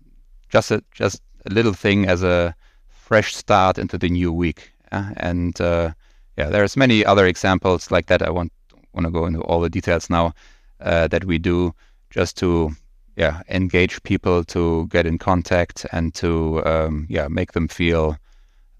just 0.49 0.71
a 0.71 0.83
just 0.91 1.21
a 1.45 1.53
little 1.53 1.73
thing 1.73 2.07
as 2.07 2.23
a 2.23 2.55
fresh 2.89 3.35
start 3.35 3.77
into 3.77 3.97
the 3.97 4.09
new 4.09 4.31
week. 4.31 4.71
And 4.91 5.59
uh, 5.61 5.93
yeah, 6.37 6.49
there's 6.49 6.77
many 6.77 7.05
other 7.05 7.25
examples 7.25 7.91
like 7.91 8.07
that. 8.07 8.21
I 8.21 8.29
want 8.29 8.51
want 8.93 9.05
to 9.05 9.11
go 9.11 9.25
into 9.25 9.41
all 9.41 9.61
the 9.61 9.69
details 9.69 10.09
now 10.09 10.33
uh, 10.79 11.07
that 11.09 11.25
we 11.25 11.37
do 11.37 11.73
just 12.09 12.37
to 12.37 12.71
yeah 13.15 13.41
engage 13.49 14.01
people 14.03 14.43
to 14.43 14.87
get 14.87 15.05
in 15.05 15.17
contact 15.17 15.85
and 15.91 16.13
to 16.15 16.65
um, 16.65 17.05
yeah 17.09 17.27
make 17.27 17.53
them 17.53 17.67
feel 17.67 18.17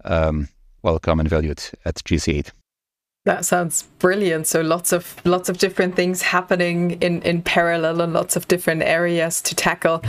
um, 0.04 0.48
welcome 0.82 1.20
and 1.20 1.28
valued 1.28 1.62
at 1.84 1.96
GC 1.96 2.32
Heat. 2.32 2.52
That 3.24 3.44
sounds 3.44 3.82
brilliant. 3.98 4.46
So 4.46 4.60
lots 4.60 4.92
of 4.92 5.20
lots 5.24 5.48
of 5.48 5.58
different 5.58 5.96
things 5.96 6.22
happening 6.22 6.92
in 7.02 7.22
in 7.22 7.42
parallel 7.42 8.00
and 8.00 8.12
lots 8.12 8.36
of 8.36 8.46
different 8.46 8.82
areas 8.82 9.42
to 9.42 9.54
tackle. 9.54 10.02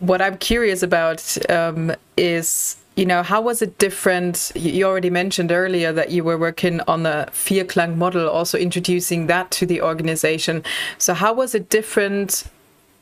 What 0.00 0.20
I'm 0.20 0.36
curious 0.38 0.82
about 0.82 1.20
um, 1.50 1.94
is 2.16 2.76
you 2.96 3.06
know, 3.06 3.22
how 3.22 3.40
was 3.40 3.62
it 3.62 3.78
different? 3.78 4.52
You 4.54 4.84
already 4.84 5.08
mentioned 5.08 5.50
earlier 5.50 5.92
that 5.92 6.10
you 6.10 6.24
were 6.24 6.36
working 6.36 6.80
on 6.82 7.04
the 7.04 7.26
Vierklang 7.30 7.96
model, 7.96 8.28
also 8.28 8.58
introducing 8.58 9.28
that 9.28 9.50
to 9.52 9.64
the 9.64 9.80
organization. 9.80 10.62
So, 10.98 11.14
how 11.14 11.32
was 11.32 11.54
it 11.54 11.70
different 11.70 12.44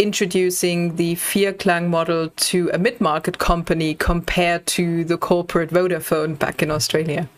introducing 0.01 0.97
the 0.97 1.15
Vierklang 1.17 1.89
model 1.89 2.31
to 2.31 2.71
a 2.73 2.79
mid 2.79 3.01
market 3.01 3.39
company 3.39 3.95
compared 3.95 4.67
to 4.67 5.05
the 5.05 5.19
corporate 5.19 5.71
Vodafone 5.71 6.39
back 6.39 6.63
in 6.63 6.71
Australia? 6.71 7.29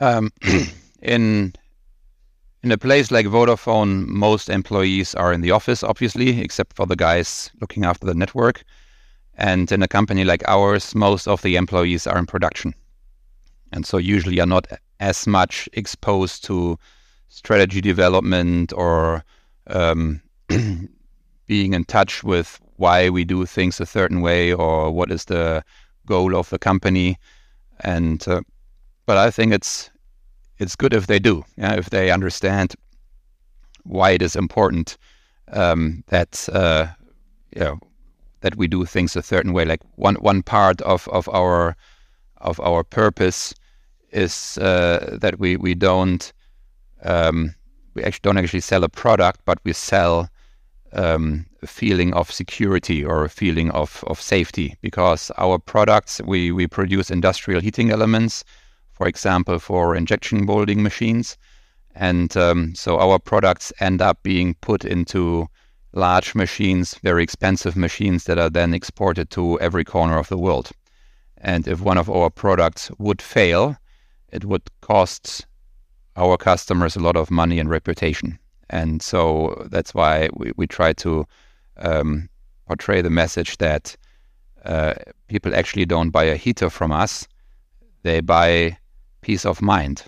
Um, 0.00 0.30
in 1.02 1.52
in 2.62 2.72
a 2.72 2.78
place 2.78 3.10
like 3.10 3.26
Vodafone, 3.26 4.06
most 4.06 4.48
employees 4.48 5.14
are 5.14 5.32
in 5.32 5.42
the 5.42 5.50
office, 5.50 5.82
obviously, 5.82 6.40
except 6.40 6.74
for 6.74 6.86
the 6.86 6.96
guys 6.96 7.50
looking 7.60 7.84
after 7.84 8.06
the 8.06 8.14
network. 8.14 8.64
And 9.34 9.70
in 9.70 9.82
a 9.82 9.88
company 9.88 10.24
like 10.24 10.42
ours, 10.48 10.94
most 10.94 11.28
of 11.28 11.42
the 11.42 11.54
employees 11.56 12.06
are 12.06 12.18
in 12.18 12.26
production. 12.26 12.74
And 13.72 13.86
so 13.86 13.98
usually 13.98 14.40
are 14.40 14.46
not 14.46 14.66
as 14.98 15.26
much 15.26 15.68
exposed 15.74 16.44
to 16.44 16.78
strategy 17.28 17.80
development 17.80 18.72
or 18.72 19.22
um, 19.68 20.22
being 21.46 21.74
in 21.74 21.84
touch 21.84 22.24
with 22.24 22.60
why 22.76 23.08
we 23.10 23.24
do 23.24 23.44
things 23.46 23.80
a 23.80 23.86
certain 23.86 24.20
way 24.20 24.52
or 24.52 24.90
what 24.90 25.10
is 25.10 25.24
the 25.26 25.64
goal 26.06 26.36
of 26.36 26.50
the 26.50 26.58
company. 26.58 27.18
And 27.80 28.26
uh, 28.28 28.42
but 29.06 29.16
I 29.18 29.30
think 29.30 29.52
it's 29.52 29.90
it's 30.58 30.76
good 30.76 30.92
if 30.92 31.06
they 31.06 31.18
do, 31.18 31.44
yeah, 31.56 31.74
if 31.74 31.90
they 31.90 32.10
understand 32.10 32.74
why 33.84 34.10
it 34.10 34.22
is 34.22 34.36
important 34.36 34.96
um, 35.52 36.04
that 36.08 36.48
uh, 36.52 36.86
you 37.54 37.60
know, 37.60 37.78
that 38.40 38.56
we 38.56 38.68
do 38.68 38.84
things 38.84 39.16
a 39.16 39.22
certain 39.22 39.52
way. 39.52 39.64
Like 39.64 39.80
one 39.96 40.16
one 40.16 40.42
part 40.42 40.80
of 40.82 41.08
of 41.08 41.28
our 41.28 41.76
of 42.38 42.60
our 42.60 42.84
purpose 42.84 43.54
is 44.10 44.58
uh, 44.58 45.18
that 45.20 45.38
we 45.38 45.56
we 45.56 45.74
don't 45.74 46.32
um, 47.02 47.54
we 47.98 48.04
actually 48.04 48.22
don't 48.22 48.38
actually 48.38 48.60
sell 48.60 48.84
a 48.84 48.88
product, 48.88 49.40
but 49.44 49.58
we 49.64 49.72
sell 49.72 50.28
um, 50.92 51.46
a 51.62 51.66
feeling 51.66 52.14
of 52.14 52.30
security 52.30 53.04
or 53.04 53.24
a 53.24 53.28
feeling 53.28 53.70
of, 53.72 54.04
of 54.06 54.20
safety 54.20 54.76
because 54.80 55.32
our 55.36 55.58
products 55.58 56.20
we 56.24 56.52
we 56.52 56.66
produce 56.66 57.10
industrial 57.10 57.60
heating 57.60 57.90
elements, 57.90 58.44
for 58.92 59.08
example, 59.08 59.58
for 59.58 59.96
injection 59.96 60.46
molding 60.46 60.82
machines, 60.82 61.36
And 61.98 62.36
um, 62.36 62.74
so 62.76 62.98
our 63.00 63.18
products 63.18 63.72
end 63.80 64.00
up 64.00 64.22
being 64.22 64.54
put 64.60 64.84
into 64.84 65.48
large 65.92 66.34
machines, 66.34 66.94
very 67.02 67.24
expensive 67.24 67.76
machines 67.76 68.24
that 68.24 68.38
are 68.38 68.50
then 68.50 68.72
exported 68.72 69.30
to 69.30 69.58
every 69.60 69.84
corner 69.84 70.16
of 70.16 70.28
the 70.28 70.38
world. 70.38 70.70
And 71.38 71.66
if 71.66 71.80
one 71.80 71.98
of 71.98 72.08
our 72.08 72.30
products 72.30 72.90
would 72.98 73.20
fail, 73.20 73.76
it 74.30 74.44
would 74.44 74.62
cost 74.80 75.47
our 76.18 76.36
customers 76.36 76.96
a 76.96 77.00
lot 77.00 77.16
of 77.16 77.30
money 77.30 77.58
and 77.58 77.70
reputation. 77.70 78.38
And 78.70 79.00
so 79.00 79.66
that's 79.70 79.94
why 79.94 80.28
we, 80.34 80.52
we 80.56 80.66
try 80.66 80.92
to 80.94 81.26
um, 81.78 82.28
portray 82.66 83.00
the 83.00 83.10
message 83.10 83.56
that 83.58 83.96
uh, 84.64 84.94
people 85.28 85.54
actually 85.54 85.86
don't 85.86 86.10
buy 86.10 86.24
a 86.24 86.36
heater 86.36 86.68
from 86.68 86.92
us, 86.92 87.26
they 88.02 88.20
buy 88.20 88.76
peace 89.22 89.46
of 89.46 89.62
mind 89.62 90.04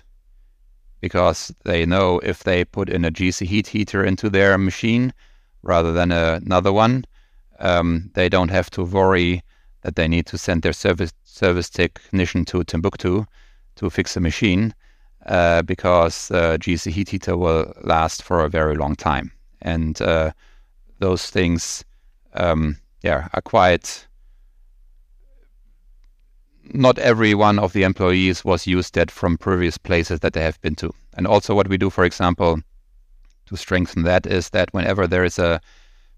because 0.99 1.51
they 1.65 1.85
know 1.85 2.19
if 2.19 2.43
they 2.43 2.63
put 2.63 2.89
in 2.89 3.03
a 3.03 3.11
GC 3.11 3.47
heat 3.47 3.67
heater 3.67 4.03
into 4.03 4.29
their 4.29 4.57
machine 4.57 5.13
rather 5.63 5.91
than 5.91 6.11
another 6.11 6.71
one, 6.71 7.05
um, 7.59 8.11
they 8.13 8.29
don't 8.29 8.51
have 8.51 8.69
to 8.71 8.83
worry 8.83 9.41
that 9.81 9.95
they 9.95 10.07
need 10.07 10.27
to 10.27 10.37
send 10.37 10.61
their 10.61 10.73
service 10.73 11.13
service 11.23 11.69
technician 11.69 12.45
to 12.45 12.63
Timbuktu 12.63 13.25
to 13.77 13.89
fix 13.89 14.15
a 14.15 14.19
machine 14.19 14.73
uh, 15.25 15.61
because 15.63 16.31
uh, 16.31 16.57
GC 16.57 16.91
heat 16.91 17.09
heater 17.09 17.37
will 17.37 17.73
last 17.83 18.23
for 18.23 18.43
a 18.43 18.49
very 18.49 18.75
long 18.75 18.95
time, 18.95 19.31
and 19.61 20.01
uh, 20.01 20.31
those 20.99 21.29
things, 21.29 21.83
um, 22.33 22.77
yeah, 23.03 23.27
are 23.33 23.41
quite 23.41 24.07
not 26.73 26.97
every 26.99 27.33
one 27.33 27.59
of 27.59 27.73
the 27.73 27.83
employees 27.83 28.45
was 28.45 28.67
used 28.67 28.95
that 28.95 29.11
from 29.11 29.37
previous 29.37 29.77
places 29.77 30.21
that 30.21 30.33
they 30.33 30.41
have 30.41 30.61
been 30.61 30.75
to. 30.75 30.93
And 31.15 31.27
also, 31.27 31.53
what 31.53 31.67
we 31.67 31.77
do, 31.77 31.89
for 31.89 32.05
example, 32.05 32.59
to 33.47 33.57
strengthen 33.57 34.03
that 34.03 34.25
is 34.25 34.49
that 34.51 34.73
whenever 34.73 35.07
there 35.07 35.25
is 35.25 35.37
a 35.37 35.59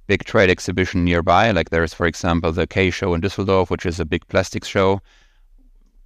big 0.08 0.24
trade 0.24 0.50
exhibition 0.50 1.04
nearby, 1.04 1.52
like 1.52 1.70
there 1.70 1.84
is, 1.84 1.94
for 1.94 2.06
example, 2.06 2.52
the 2.52 2.68
K 2.68 2.90
show 2.90 3.14
in 3.14 3.22
Düsseldorf, 3.22 3.70
which 3.70 3.86
is 3.86 4.00
a 4.00 4.06
big 4.06 4.28
plastics 4.28 4.68
show, 4.68 5.02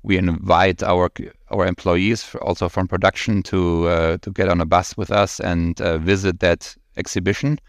we 0.07 0.17
invite 0.17 0.81
our 0.83 1.09
our 1.51 1.65
employees, 1.67 2.33
also 2.41 2.69
from 2.69 2.87
production, 2.87 3.43
to 3.43 3.87
uh, 3.87 4.17
to 4.21 4.31
get 4.31 4.47
on 4.47 4.61
a 4.61 4.65
bus 4.65 4.95
with 4.97 5.11
us 5.11 5.39
and 5.39 5.81
uh, 5.81 5.97
visit 5.97 6.39
that 6.39 6.75
exhibition. 6.95 7.59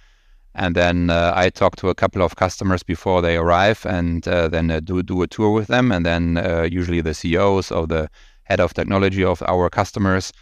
And 0.54 0.74
then 0.74 1.10
uh, 1.10 1.32
I 1.34 1.50
talk 1.50 1.76
to 1.76 1.88
a 1.88 1.94
couple 1.94 2.22
of 2.22 2.36
customers 2.36 2.82
before 2.82 3.22
they 3.22 3.36
arrive, 3.36 3.84
and 3.84 4.26
uh, 4.28 4.48
then 4.48 4.70
uh, 4.70 4.80
do 4.80 5.02
do 5.02 5.22
a 5.22 5.26
tour 5.26 5.50
with 5.50 5.66
them, 5.66 5.92
and 5.92 6.06
then 6.06 6.36
uh, 6.36 6.62
usually 6.70 7.00
the 7.02 7.14
CEOs 7.14 7.72
or 7.72 7.86
the 7.86 8.08
head 8.44 8.60
of 8.60 8.72
technology 8.72 9.24
of 9.24 9.42
our 9.42 9.68
customers 9.68 10.32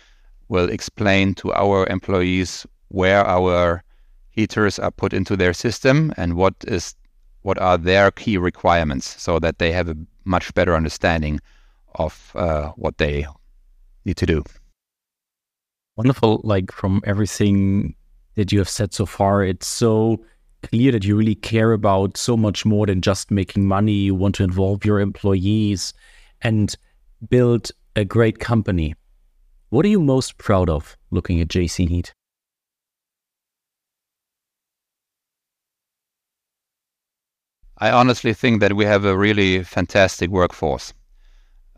will 0.49 0.69
explain 0.71 1.35
to 1.35 1.53
our 1.55 1.87
employees 1.87 2.67
where 2.89 3.25
our 3.27 3.83
heaters 4.31 4.79
are 4.79 4.93
put 4.93 5.13
into 5.13 5.37
their 5.37 5.55
system 5.55 6.13
and 6.17 6.35
what 6.35 6.55
is 6.69 6.95
what 7.43 7.59
are 7.59 7.79
their 7.79 8.11
key 8.11 8.37
requirements, 8.39 9.23
so 9.23 9.39
that 9.39 9.59
they 9.59 9.73
have 9.73 9.89
a 9.89 9.97
much 10.25 10.53
better 10.55 10.75
understanding 10.77 11.41
of 11.97 12.33
uh, 12.35 12.69
what 12.77 12.99
they 12.99 13.27
need 14.05 14.17
to 14.19 14.27
do. 14.27 14.43
Wonderful, 15.97 16.41
like 16.45 16.71
from 16.73 17.01
everything 17.05 17.95
that 18.35 18.53
you 18.53 18.59
have 18.59 18.69
said 18.69 18.93
so 18.93 19.07
far. 19.07 19.43
It's 19.43 19.67
so 19.67 20.25
clear 20.63 20.93
that 20.93 21.05
you 21.05 21.17
really 21.17 21.35
care 21.35 21.73
about 21.73 22.17
so 22.17 22.37
much 22.37 22.65
more 22.65 22.87
than 22.87 23.01
just 23.01 23.31
making 23.31 23.67
money. 23.67 23.93
You 23.93 24.15
want 24.15 24.35
to 24.37 24.45
involve 24.45 24.85
your 24.85 25.01
employees 25.01 25.95
and 26.43 26.75
build 27.29 27.71
a 27.95 28.05
great 28.05 28.39
company. 28.39 28.95
What 29.71 29.85
are 29.85 29.89
you 29.89 30.01
most 30.01 30.39
proud 30.39 30.69
of 30.69 30.97
looking 31.11 31.41
at 31.41 31.49
GC 31.49 31.89
Heat? 31.89 32.13
I 37.79 37.91
honestly 37.91 38.33
think 38.33 38.61
that 38.61 38.75
we 38.75 38.87
have 38.87 39.05
a 39.05 39.17
really 39.17 39.63
fantastic 39.63 40.31
workforce. 40.31 40.95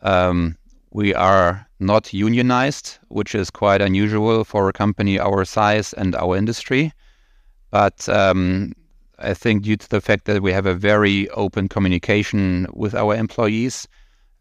Um, 0.03 0.57
we 0.91 1.15
are 1.15 1.69
not 1.81 2.13
unionized, 2.13 2.99
which 3.09 3.35
is 3.35 3.51
quite 3.51 3.81
unusual 3.81 4.45
for 4.45 4.69
a 4.69 4.73
company 4.73 5.19
our 5.19 5.45
size 5.45 5.93
and 5.93 6.15
our 6.15 6.37
industry. 6.37 6.93
But 7.71 8.09
um, 8.09 8.73
I 9.19 9.35
think 9.35 9.63
due 9.63 9.77
to 9.77 9.89
the 9.89 10.01
fact 10.01 10.25
that 10.25 10.43
we 10.43 10.53
have 10.53 10.67
a 10.67 10.75
very 10.75 11.29
open 11.31 11.69
communication 11.69 12.67
with 12.73 12.95
our 12.95 13.15
employees, 13.15 13.87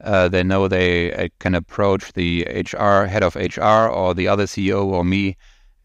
uh, 0.03 0.29
they 0.29 0.43
know 0.43 0.67
they 0.67 1.13
uh, 1.13 1.27
can 1.39 1.55
approach 1.55 2.13
the 2.13 2.43
HR 2.45 3.05
head 3.05 3.23
of 3.23 3.35
HR 3.35 3.89
or 3.89 4.13
the 4.13 4.27
other 4.27 4.45
CEO 4.45 4.85
or 4.85 5.03
me 5.03 5.35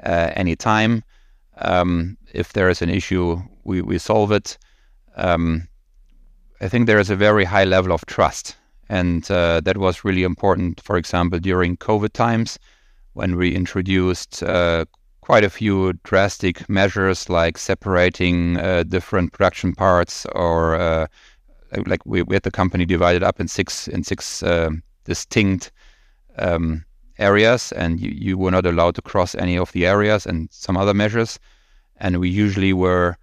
uh, 0.05 0.31
anytime. 0.37 1.03
Um, 1.59 2.17
if 2.33 2.53
there 2.53 2.69
is 2.69 2.83
an 2.83 2.91
issue, 2.91 3.41
we, 3.65 3.83
we 3.83 3.99
solve 3.99 4.33
it. 4.33 4.59
Um, 5.17 5.69
I 6.61 6.69
think 6.69 6.87
there 6.87 7.01
is 7.01 7.11
a 7.11 7.17
very 7.17 7.45
high 7.45 7.65
level 7.65 7.93
of 7.93 8.07
trust 8.07 8.57
and 8.93 9.31
uh, 9.31 9.63
that 9.65 9.79
was 9.79 10.05
really 10.05 10.23
important, 10.23 10.83
for 10.83 10.99
example, 10.99 11.39
during 11.39 11.79
COVID 11.79 12.13
times 12.13 12.59
when 13.15 13.37
we 13.37 13.55
introduced 13.55 14.43
uh, 14.43 14.85
quite 15.23 15.45
a 15.45 15.51
few 15.51 15.95
drastic 16.05 16.69
measures 16.69 17.31
like 17.31 17.57
separating 17.57 18.59
uh, 18.59 18.83
different 18.83 19.33
production 19.33 19.75
parts 19.75 20.27
or 20.35 20.75
uh, 20.75 21.07
like 21.87 22.05
we, 22.05 22.23
we, 22.23 22.37
had 22.37 22.43
the 22.43 22.51
company 22.51 22.85
divided 22.85 23.23
up 23.23 23.41
in 23.41 23.49
six 23.49 23.89
in 23.89 24.05
six 24.05 24.43
uh, 24.43 24.69
distinct 25.05 25.73
um, 26.37 26.85
areas 27.19 27.73
and 27.73 27.99
you, 27.99 28.11
you 28.11 28.37
were 28.37 28.51
not 28.51 28.67
allowed 28.67 28.95
to 28.95 29.01
cross 29.01 29.35
any 29.37 29.57
of 29.57 29.73
the 29.73 29.87
areas 29.87 30.27
and 30.27 30.49
some 30.53 30.77
other 30.77 30.93
measures. 30.93 31.39
And 31.97 32.21
we 32.21 32.29
usually 32.29 32.75
were 32.75 33.17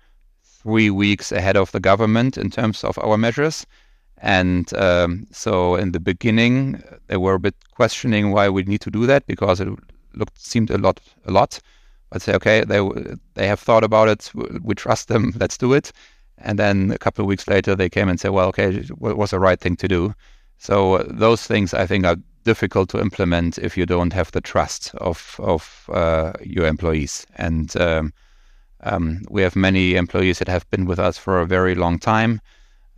three 0.44 0.90
weeks 0.90 1.32
ahead 1.32 1.58
of 1.58 1.72
the 1.74 1.80
government 1.80 2.40
in 2.40 2.50
terms 2.50 2.84
of 2.84 2.98
our 2.98 3.20
measures 3.20 3.68
and 4.22 4.74
um, 4.74 5.28
so 5.32 5.76
in 5.76 5.92
the 5.92 6.00
beginning, 6.00 6.84
they 7.08 7.18
were 7.18 7.36
a 7.36 7.40
bit 7.40 7.56
questioning 7.72 8.32
why 8.32 8.50
we 8.50 8.64
need 8.64 8.82
to 8.82 8.92
do 8.92 9.06
that 9.06 9.26
because 9.26 9.62
it 9.62 9.70
looked 10.14 10.40
seemed 10.40 10.70
a 10.70 10.78
lot, 10.78 11.00
a 11.26 11.32
lot. 11.32 11.60
But 12.10 12.22
say, 12.22 12.34
okay, 12.36 12.64
they 12.66 12.82
they 13.36 13.48
have 13.48 13.60
thought 13.60 13.84
about 13.84 14.10
it. 14.10 14.32
We 14.62 14.76
trust 14.76 15.08
them. 15.08 15.34
Let's 15.40 15.58
do 15.58 15.74
it. 15.74 15.92
And 16.38 16.58
then 16.58 16.92
a 16.92 16.98
couple 16.98 17.24
of 17.24 17.28
weeks 17.28 17.48
later, 17.48 17.76
they 17.76 17.90
came 17.90 18.10
and 18.10 18.20
said, 18.20 18.32
well, 18.32 18.48
okay, 18.50 18.76
it 18.76 18.98
was 19.00 19.32
the 19.32 19.40
right 19.40 19.60
thing 19.60 19.76
to 19.78 19.88
do. 19.88 20.14
So 20.58 20.96
uh, 20.96 21.04
those 21.08 21.46
things 21.46 21.74
I 21.74 21.86
think 21.86 22.06
are 22.06 22.18
difficult 22.44 22.90
to 22.90 23.00
implement 23.00 23.58
if 23.58 23.78
you 23.78 23.86
don't 23.86 24.14
have 24.14 24.32
the 24.32 24.42
trust 24.42 24.94
of 24.96 25.40
of 25.40 25.90
uh, 25.94 26.34
your 26.44 26.68
employees. 26.68 27.26
And 27.36 27.76
um, 27.78 28.14
um, 28.82 29.22
we 29.30 29.42
have 29.44 29.56
many 29.56 29.96
employees 29.96 30.40
that 30.40 30.48
have 30.48 30.70
been 30.70 30.86
with 30.86 31.00
us 31.00 31.18
for 31.18 31.40
a 31.40 31.46
very 31.46 31.76
long 31.76 32.00
time. 32.00 32.42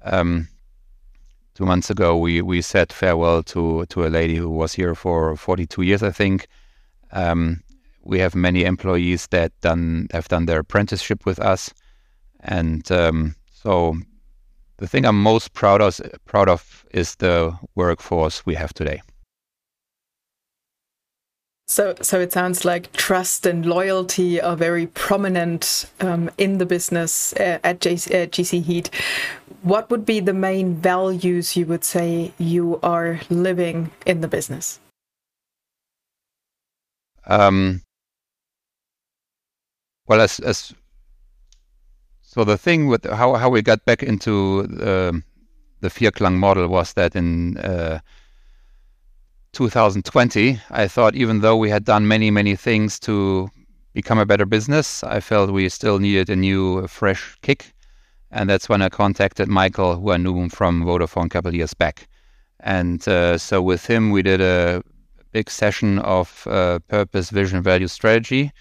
Um, 0.03 0.47
two 1.53 1.65
months 1.65 1.89
ago, 1.89 2.17
we 2.17 2.41
we 2.41 2.61
said 2.61 2.93
farewell 2.93 3.43
to 3.43 3.85
to 3.87 4.05
a 4.05 4.09
lady 4.09 4.35
who 4.35 4.49
was 4.49 4.73
here 4.73 4.95
for 4.95 5.35
42 5.35 5.81
years, 5.81 6.03
I 6.03 6.11
think. 6.11 6.47
Um, 7.11 7.61
we 8.03 8.19
have 8.19 8.35
many 8.35 8.63
employees 8.63 9.27
that 9.27 9.51
done 9.61 10.07
have 10.11 10.27
done 10.27 10.45
their 10.45 10.59
apprenticeship 10.59 11.25
with 11.25 11.39
us, 11.39 11.73
and 12.39 12.89
um, 12.91 13.35
so 13.51 13.95
the 14.77 14.87
thing 14.87 15.05
I'm 15.05 15.21
most 15.21 15.53
proud 15.53 15.81
of 15.81 15.99
proud 16.25 16.49
of 16.49 16.85
is 16.91 17.15
the 17.15 17.55
workforce 17.75 18.45
we 18.45 18.55
have 18.55 18.73
today. 18.73 19.01
So, 21.71 21.95
so 22.01 22.19
it 22.19 22.33
sounds 22.33 22.65
like 22.65 22.91
trust 22.91 23.45
and 23.45 23.65
loyalty 23.65 24.41
are 24.41 24.57
very 24.57 24.87
prominent 24.87 25.89
um, 26.01 26.29
in 26.37 26.57
the 26.57 26.65
business 26.65 27.31
uh, 27.35 27.59
at 27.63 27.87
uh, 27.87 28.27
GC 28.27 28.61
Heat. 28.61 28.89
What 29.61 29.89
would 29.89 30.05
be 30.05 30.19
the 30.19 30.33
main 30.33 30.75
values 30.75 31.55
you 31.55 31.65
would 31.67 31.85
say 31.85 32.33
you 32.37 32.77
are 32.83 33.21
living 33.29 33.89
in 34.05 34.19
the 34.19 34.27
business? 34.27 34.81
Um, 37.25 37.83
well, 40.07 40.19
as, 40.19 40.41
as 40.41 40.73
so 42.21 42.43
the 42.43 42.57
thing 42.57 42.87
with 42.87 43.09
how 43.09 43.35
how 43.35 43.49
we 43.49 43.61
got 43.61 43.85
back 43.85 44.03
into 44.03 44.63
the 44.63 45.23
the 45.79 45.89
Vierklang 45.89 46.35
model 46.35 46.67
was 46.67 46.91
that 46.93 47.15
in 47.15 47.57
uh, 47.59 47.99
2020, 49.53 50.61
I 50.69 50.87
thought 50.87 51.13
even 51.13 51.41
though 51.41 51.57
we 51.57 51.69
had 51.69 51.83
done 51.83 52.07
many, 52.07 52.31
many 52.31 52.55
things 52.55 52.97
to 53.01 53.49
become 53.93 54.17
a 54.17 54.25
better 54.25 54.45
business, 54.45 55.03
I 55.03 55.19
felt 55.19 55.51
we 55.51 55.67
still 55.67 55.99
needed 55.99 56.29
a 56.29 56.35
new, 56.37 56.87
fresh 56.87 57.35
kick. 57.41 57.73
And 58.31 58.49
that's 58.49 58.69
when 58.69 58.81
I 58.81 58.87
contacted 58.87 59.49
Michael, 59.49 59.97
who 59.97 60.11
I 60.11 60.17
knew 60.17 60.47
from 60.47 60.85
Vodafone 60.85 61.25
a 61.25 61.29
couple 61.29 61.49
of 61.49 61.55
years 61.55 61.73
back. 61.73 62.07
And 62.61 63.05
uh, 63.07 63.37
so 63.37 63.61
with 63.61 63.85
him, 63.85 64.11
we 64.11 64.21
did 64.21 64.39
a 64.39 64.83
big 65.33 65.49
session 65.49 65.99
of 65.99 66.47
uh, 66.47 66.79
purpose, 66.87 67.29
vision, 67.29 67.61
value, 67.61 67.87
strategy. 67.87 68.51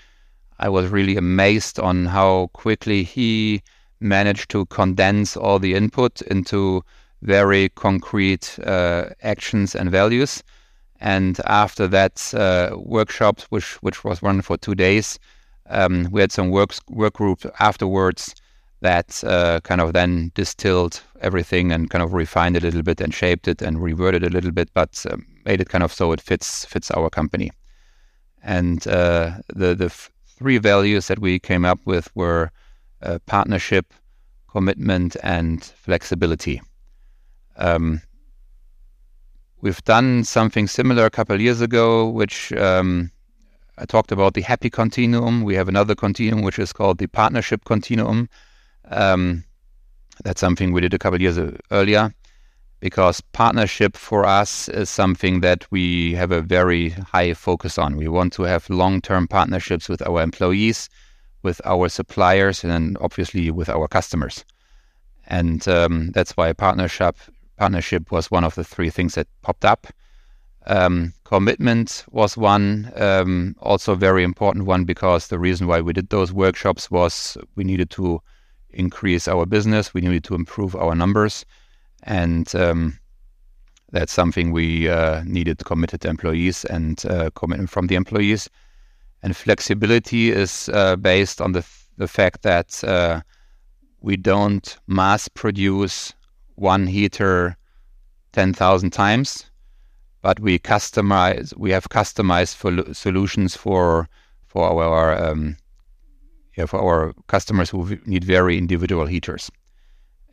I 0.59 0.69
was 0.69 0.89
really 0.89 1.17
amazed 1.17 1.79
on 1.79 2.07
how 2.07 2.49
quickly 2.53 3.05
he 3.05 3.63
managed 4.01 4.51
to 4.51 4.67
condense 4.67 5.37
all 5.37 5.61
the 5.61 5.75
input 5.75 6.21
into 6.23 6.83
very 7.23 7.69
concrete 7.69 8.59
uh, 8.65 9.11
actions 9.23 9.77
and 9.77 9.89
values 9.89 10.43
And 11.01 11.41
after 11.47 11.89
that 11.89 12.33
uh, 12.35 12.77
workshop, 12.77 13.41
which 13.49 13.83
which 13.83 14.05
was 14.05 14.23
run 14.23 14.43
for 14.43 14.57
two 14.59 14.75
days, 14.75 15.19
um, 15.71 16.09
we 16.11 16.21
had 16.21 16.33
some 16.33 16.51
work 16.51 16.75
work 16.89 17.15
group 17.15 17.45
afterwards 17.59 18.35
that 18.81 19.23
uh, 19.25 19.61
kind 19.61 19.81
of 19.81 19.93
then 19.93 20.33
distilled 20.35 21.03
everything 21.21 21.73
and 21.73 21.91
kind 21.91 22.03
of 22.03 22.13
refined 22.13 22.57
it 22.57 22.63
a 22.63 22.67
little 22.67 22.83
bit 22.83 23.01
and 23.01 23.15
shaped 23.15 23.47
it 23.49 23.63
and 23.63 23.83
reverted 23.83 24.25
a 24.25 24.31
little 24.31 24.51
bit, 24.51 24.71
but 24.75 25.05
um, 25.11 25.27
made 25.45 25.61
it 25.61 25.69
kind 25.69 25.85
of 25.85 25.93
so 25.93 26.13
it 26.13 26.21
fits 26.21 26.65
fits 26.67 26.91
our 26.91 27.11
company. 27.11 27.51
And 28.43 28.87
uh, 28.87 29.39
the 29.49 29.75
the 29.75 29.87
f- 29.87 30.11
three 30.27 30.59
values 30.59 31.09
that 31.09 31.19
we 31.19 31.39
came 31.39 31.65
up 31.65 31.81
with 31.85 32.11
were 32.15 32.51
uh, 33.03 33.19
partnership, 33.27 33.93
commitment, 34.49 35.17
and 35.23 35.65
flexibility. 35.65 36.61
Um, 37.57 38.01
we've 39.61 39.83
done 39.85 40.25
something 40.25 40.67
similar 40.67 41.05
a 41.05 41.11
couple 41.11 41.41
years 41.41 41.61
ago, 41.61 42.09
which 42.09 42.53
um, 42.53 43.11
I 43.79 43.85
talked 43.85 44.13
about 44.13 44.35
the 44.35 44.43
happy 44.43 44.71
continuum. 44.71 45.43
We 45.43 45.55
have 45.55 45.69
another 45.69 45.95
continuum 45.95 46.43
which 46.43 46.59
is 46.59 46.73
called 46.73 46.99
the 46.99 47.07
partnership 47.07 47.65
continuum. 47.65 48.29
Um, 48.91 49.45
that's 50.25 50.41
something 50.41 50.73
we 50.73 50.81
did 50.81 50.95
a 50.95 50.99
couple 50.99 51.21
years 51.21 51.39
earlier 51.71 52.13
because 52.81 53.21
partnership 53.33 53.97
for 53.97 54.25
us 54.25 54.69
is 54.71 54.89
something 54.89 55.41
that 55.41 55.71
we 55.71 56.15
have 56.15 56.33
a 56.33 56.41
very 56.41 56.91
high 56.91 57.35
focus 57.35 57.79
on. 57.79 57.97
We 57.97 58.09
want 58.09 58.33
to 58.35 58.43
have 58.45 58.69
long 58.71 59.01
term 59.01 59.29
partnerships 59.29 59.89
with 59.89 60.07
our 60.07 60.23
employees, 60.23 60.89
with 61.43 61.61
our 61.65 61.89
suppliers, 61.89 62.65
and 62.65 62.97
obviously 63.01 63.51
with 63.51 63.69
our 63.69 63.87
customers. 63.87 64.45
And 65.27 65.67
um, 65.69 66.11
that's 66.13 66.37
why 66.37 66.53
partnership 66.55 67.17
partnership 67.61 68.11
was 68.11 68.31
one 68.31 68.43
of 68.43 68.55
the 68.55 68.65
three 68.65 68.89
things 68.89 69.15
that 69.15 69.29
popped 69.43 69.67
up. 69.67 69.87
Um, 70.67 71.13
commitment 71.25 72.07
was 72.11 72.35
one, 72.37 72.91
um, 72.97 73.55
also 73.61 73.95
very 73.95 74.25
important 74.25 74.65
one 74.65 74.85
because 74.85 75.29
the 75.29 75.39
reason 75.39 75.67
why 75.67 75.83
we 75.83 75.93
did 75.93 76.09
those 76.09 76.33
workshops 76.33 76.91
was 76.91 77.37
we 77.57 77.65
needed 77.65 77.91
to 77.91 78.23
increase 78.71 79.29
our 79.29 79.45
business, 79.45 79.93
we 79.93 80.01
needed 80.01 80.25
to 80.25 80.35
improve 80.35 80.75
our 80.75 80.95
numbers, 80.95 81.45
and 82.05 82.55
um, 82.55 82.99
that's 83.93 84.13
something 84.13 84.53
we 84.53 84.89
uh, 84.89 85.23
needed 85.27 85.59
committed 85.67 86.07
employees 86.07 86.65
and 86.65 87.05
uh, 87.07 87.29
commitment 87.35 87.69
from 87.69 87.89
the 87.89 87.95
employees. 87.95 88.49
And 89.23 89.37
flexibility 89.37 90.31
is 90.31 90.71
uh, 90.73 90.97
based 90.97 91.43
on 91.43 91.53
the 91.53 91.65
the 91.99 92.09
fact 92.09 92.43
that 92.43 92.83
uh, 92.85 93.21
we 94.01 94.17
don't 94.17 94.79
mass 94.87 95.29
produce 95.29 96.15
one 96.61 96.87
heater 96.87 97.57
ten 98.33 98.53
thousand 98.53 98.91
times, 98.91 99.51
but 100.23 100.39
we 100.41 100.59
customize. 100.59 101.57
We 101.57 101.71
have 101.71 101.89
customized 101.89 102.55
for 102.57 102.95
solutions 102.95 103.57
for 103.57 104.09
for 104.47 104.83
our 104.83 105.31
um, 105.31 105.57
yeah, 106.57 106.67
for 106.67 106.81
our 106.81 107.15
customers 107.27 107.71
who 107.71 107.99
need 108.07 108.25
very 108.25 108.59
individual 108.59 109.07
heaters. 109.07 109.51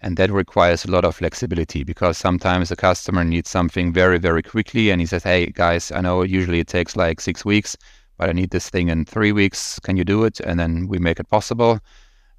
And 0.01 0.17
that 0.17 0.31
requires 0.31 0.85
a 0.85 0.91
lot 0.91 1.05
of 1.05 1.15
flexibility 1.15 1.83
because 1.83 2.17
sometimes 2.17 2.69
a 2.69 2.75
customer 2.75 3.23
needs 3.23 3.49
something 3.49 3.91
very, 3.93 4.19
very 4.19 4.43
quickly 4.43 4.91
and 4.91 5.01
he 5.01 5.07
says, 5.07 5.23
Hey 5.23 5.47
guys, 5.47 5.91
I 5.91 6.01
know 6.01 6.21
usually 6.21 6.59
it 6.59 6.67
takes 6.67 6.95
like 6.95 7.19
six 7.19 7.43
weeks, 7.43 7.75
but 8.17 8.29
I 8.29 8.33
need 8.33 8.51
this 8.51 8.69
thing 8.69 8.89
in 8.89 9.05
three 9.05 9.31
weeks. 9.31 9.79
Can 9.79 9.97
you 9.97 10.03
do 10.03 10.23
it? 10.23 10.39
And 10.39 10.59
then 10.59 10.87
we 10.87 10.99
make 10.99 11.19
it 11.19 11.29
possible. 11.29 11.79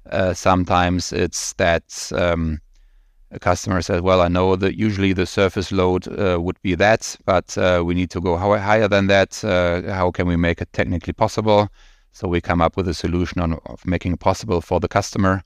Uh, 0.09 0.33
sometimes 0.33 1.11
it's 1.11 1.53
that 1.53 2.11
um, 2.15 2.59
a 3.31 3.39
customer 3.39 3.81
says, 3.81 4.01
Well, 4.01 4.21
I 4.21 4.27
know 4.27 4.55
that 4.55 4.77
usually 4.77 5.13
the 5.13 5.25
surface 5.25 5.71
load 5.71 6.07
uh, 6.07 6.39
would 6.41 6.61
be 6.61 6.75
that, 6.75 7.15
but 7.25 7.57
uh, 7.57 7.83
we 7.85 7.93
need 7.93 8.09
to 8.11 8.21
go 8.21 8.37
higher 8.37 8.87
than 8.87 9.07
that. 9.07 9.43
Uh, 9.43 9.81
how 9.93 10.11
can 10.11 10.27
we 10.27 10.35
make 10.35 10.61
it 10.61 10.71
technically 10.73 11.13
possible? 11.13 11.69
So 12.11 12.27
we 12.27 12.41
come 12.41 12.61
up 12.61 12.75
with 12.75 12.87
a 12.87 12.93
solution 12.93 13.39
on, 13.41 13.53
of 13.65 13.85
making 13.85 14.13
it 14.13 14.19
possible 14.19 14.61
for 14.61 14.79
the 14.79 14.87
customer 14.87 15.43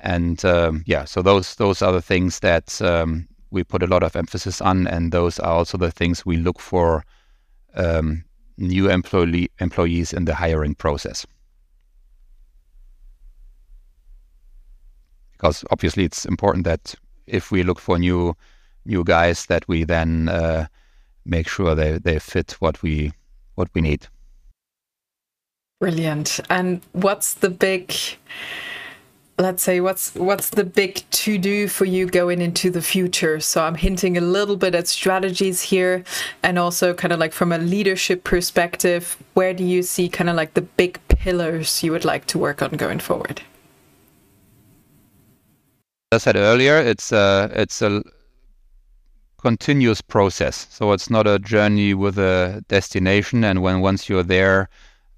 and 0.00 0.44
um, 0.44 0.82
yeah, 0.86 1.04
so 1.04 1.22
those 1.22 1.54
those 1.56 1.82
are 1.82 1.92
the 1.92 2.02
things 2.02 2.40
that 2.40 2.80
um, 2.80 3.28
we 3.50 3.62
put 3.62 3.82
a 3.82 3.86
lot 3.86 4.02
of 4.02 4.16
emphasis 4.16 4.60
on, 4.60 4.86
and 4.86 5.12
those 5.12 5.38
are 5.38 5.52
also 5.52 5.76
the 5.76 5.90
things 5.90 6.24
we 6.24 6.38
look 6.38 6.58
for 6.58 7.04
um, 7.74 8.24
new 8.56 8.90
employee 8.90 9.50
employees 9.60 10.12
in 10.12 10.24
the 10.24 10.34
hiring 10.34 10.74
process. 10.74 11.26
Because 15.32 15.64
obviously, 15.70 16.04
it's 16.04 16.24
important 16.24 16.64
that 16.64 16.94
if 17.26 17.50
we 17.50 17.62
look 17.62 17.78
for 17.78 17.98
new 17.98 18.36
new 18.84 19.04
guys, 19.04 19.46
that 19.46 19.66
we 19.68 19.84
then 19.84 20.28
uh, 20.28 20.66
make 21.24 21.48
sure 21.48 21.74
they, 21.74 21.98
they 21.98 22.18
fit 22.18 22.52
what 22.60 22.82
we 22.82 23.12
what 23.54 23.68
we 23.74 23.80
need. 23.80 24.06
Brilliant. 25.80 26.40
And 26.50 26.82
what's 26.92 27.34
the 27.34 27.50
big 27.50 27.94
let's 29.40 29.62
say 29.62 29.80
what's 29.80 30.14
what's 30.16 30.50
the 30.50 30.64
big 30.64 31.02
to 31.10 31.38
do 31.38 31.66
for 31.66 31.86
you 31.86 32.06
going 32.06 32.42
into 32.42 32.70
the 32.70 32.82
future 32.82 33.40
so 33.40 33.62
i'm 33.64 33.74
hinting 33.74 34.18
a 34.18 34.20
little 34.20 34.56
bit 34.56 34.74
at 34.74 34.86
strategies 34.86 35.62
here 35.62 36.04
and 36.42 36.58
also 36.58 36.92
kind 36.92 37.10
of 37.10 37.18
like 37.18 37.32
from 37.32 37.50
a 37.50 37.56
leadership 37.58 38.22
perspective 38.22 39.16
where 39.32 39.54
do 39.54 39.64
you 39.64 39.82
see 39.82 40.10
kind 40.10 40.28
of 40.28 40.36
like 40.36 40.52
the 40.52 40.60
big 40.60 41.00
pillars 41.08 41.82
you 41.82 41.90
would 41.90 42.04
like 42.04 42.26
to 42.26 42.38
work 42.38 42.60
on 42.60 42.70
going 42.72 42.98
forward 42.98 43.40
i 46.12 46.18
said 46.18 46.36
earlier 46.36 46.76
it's 46.76 47.12
a 47.12 47.50
it's 47.54 47.82
a 47.82 48.02
continuous 49.38 50.00
process 50.00 50.66
so 50.70 50.92
it's 50.92 51.08
not 51.08 51.26
a 51.26 51.38
journey 51.38 51.94
with 51.94 52.18
a 52.18 52.62
destination 52.68 53.44
and 53.44 53.62
when 53.62 53.80
once 53.80 54.08
you're 54.08 54.22
there 54.22 54.68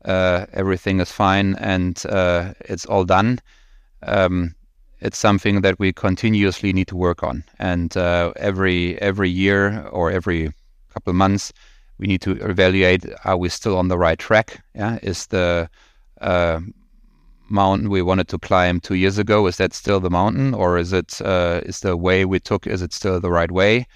uh, 0.04 0.46
everything 0.52 1.00
is 1.00 1.10
fine 1.10 1.54
and 1.56 2.04
uh, 2.06 2.52
it's 2.60 2.86
all 2.86 3.04
done 3.04 3.38
um, 4.02 4.54
it's 5.02 5.18
something 5.18 5.62
that 5.62 5.78
we 5.78 5.92
continuously 5.92 6.72
need 6.72 6.86
to 6.88 6.96
work 6.96 7.22
on. 7.22 7.44
And 7.58 7.94
uh, 7.96 8.32
every 8.36 9.00
every 9.02 9.28
year 9.28 9.86
or 9.88 10.10
every 10.10 10.52
couple 10.94 11.10
of 11.10 11.16
months, 11.16 11.52
we 11.98 12.06
need 12.06 12.22
to 12.22 12.32
evaluate: 12.32 13.04
Are 13.24 13.36
we 13.36 13.48
still 13.48 13.76
on 13.76 13.88
the 13.88 13.98
right 13.98 14.18
track? 14.18 14.62
Yeah, 14.74 14.98
is 15.02 15.26
the 15.26 15.68
uh, 16.20 16.60
mountain 17.52 17.90
we 17.90 18.02
wanted 18.02 18.28
to 18.28 18.38
climb 18.38 18.80
two 18.80 18.94
years 18.94 19.18
ago 19.18 19.46
is 19.46 19.58
that 19.58 19.72
still 19.74 20.00
the 20.00 20.10
mountain, 20.10 20.54
or 20.54 20.78
is 20.78 20.92
it 20.92 21.20
uh, 21.22 21.60
is 21.64 21.80
the 21.80 21.96
way 21.96 22.24
we 22.24 22.40
took 22.40 22.66
is 22.66 22.82
it 22.82 22.92
still 22.92 23.20
the 23.20 23.30
right 23.30 23.50
way, 23.52 23.86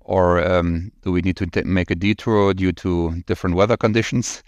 or 0.00 0.46
um, 0.46 0.92
do 1.02 1.10
we 1.10 1.22
need 1.22 1.36
to 1.36 1.64
make 1.64 1.90
a 1.90 1.94
detour 1.94 2.54
due 2.54 2.72
to 2.72 3.22
different 3.26 3.56
weather 3.56 3.76
conditions 3.76 4.42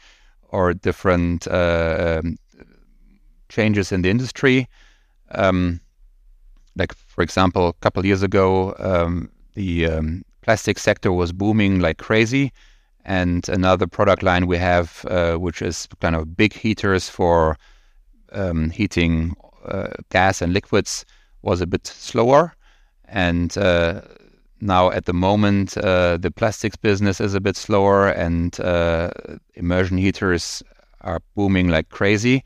or 0.51 0.75
different 0.75 1.49
uh, 1.49 2.21
um, 2.23 2.37
changes 3.49 3.91
in 3.91 4.03
the 4.03 4.11
industry? 4.11 4.69
Um, 5.33 5.81
like 6.77 6.95
for 6.95 7.23
example, 7.23 7.69
a 7.69 7.73
couple 7.75 8.07
years 8.07 8.23
ago, 8.23 8.75
um, 8.79 9.31
the 9.55 9.87
um, 9.87 10.23
plastic 10.43 10.79
sector 10.79 11.13
was 11.13 11.33
booming 11.33 11.81
like 11.81 11.99
crazy, 11.99 12.53
and 13.05 13.49
another 13.49 13.87
product 13.87 14.23
line 14.23 14.47
we 14.47 14.59
have, 14.59 15.05
uh, 15.11 15.37
which 15.37 15.63
is 15.63 15.89
kind 16.01 16.15
of 16.15 16.37
big 16.37 16.53
heaters 16.53 17.09
for 17.09 17.57
um, 18.33 18.71
heating 18.71 19.37
uh, 19.65 19.89
gas 20.11 20.43
and 20.43 20.53
liquids, 20.53 21.05
was 21.43 21.61
a 21.61 21.67
bit 21.67 21.87
slower, 21.87 22.55
and 23.07 23.57
uh, 23.59 24.01
now 24.61 24.91
at 24.91 25.05
the 25.05 25.13
moment 25.13 25.77
uh, 25.79 26.17
the 26.17 26.31
plastics 26.31 26.77
business 26.77 27.21
is 27.21 27.35
a 27.35 27.41
bit 27.41 27.57
slower, 27.57 28.09
and 28.09 28.59
uh, 28.61 29.11
immersion 29.55 29.99
heaters 29.99 30.63
are 31.03 31.21
booming 31.35 31.69
like 31.69 31.89
crazy 31.91 32.43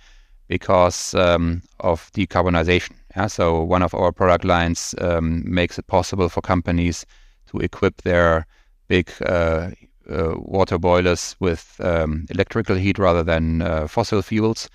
because 0.49 1.14
um, 1.14 1.62
of 1.81 2.11
decarbonization. 2.12 2.92
Yeah? 3.16 3.27
So 3.27 3.62
one 3.62 3.83
of 3.83 3.95
our 3.95 4.12
product 4.12 4.45
lines 4.45 4.95
um, 5.01 5.42
makes 5.47 5.79
it 5.79 5.87
possible 5.87 6.29
for 6.29 6.42
companies 6.42 7.07
to 7.47 7.59
equip 7.59 8.03
their 8.03 8.47
big 8.88 9.11
uh, 9.25 9.71
uh, 10.11 10.35
water 10.37 10.79
boilers 10.79 11.37
with 11.40 11.81
um, 11.81 12.27
electrical 12.31 12.77
heat 12.77 12.98
rather 12.98 13.23
than 13.23 13.63
uh, 13.63 13.87
fossil 13.87 14.21
fuels. 14.21 14.69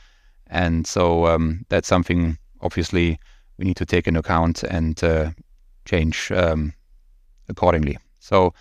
And 0.49 0.87
so 0.87 1.25
um, 1.27 1.65
that's 1.69 1.87
something 1.87 2.37
obviously 2.61 3.19
we 3.57 3.65
need 3.65 3.77
to 3.77 3.85
take 3.85 4.07
into 4.07 4.19
account 4.19 4.63
and 4.63 5.03
uh, 5.03 5.31
change 5.85 6.31
um, 6.31 6.73
accordingly. 7.49 7.97
So 8.19 8.53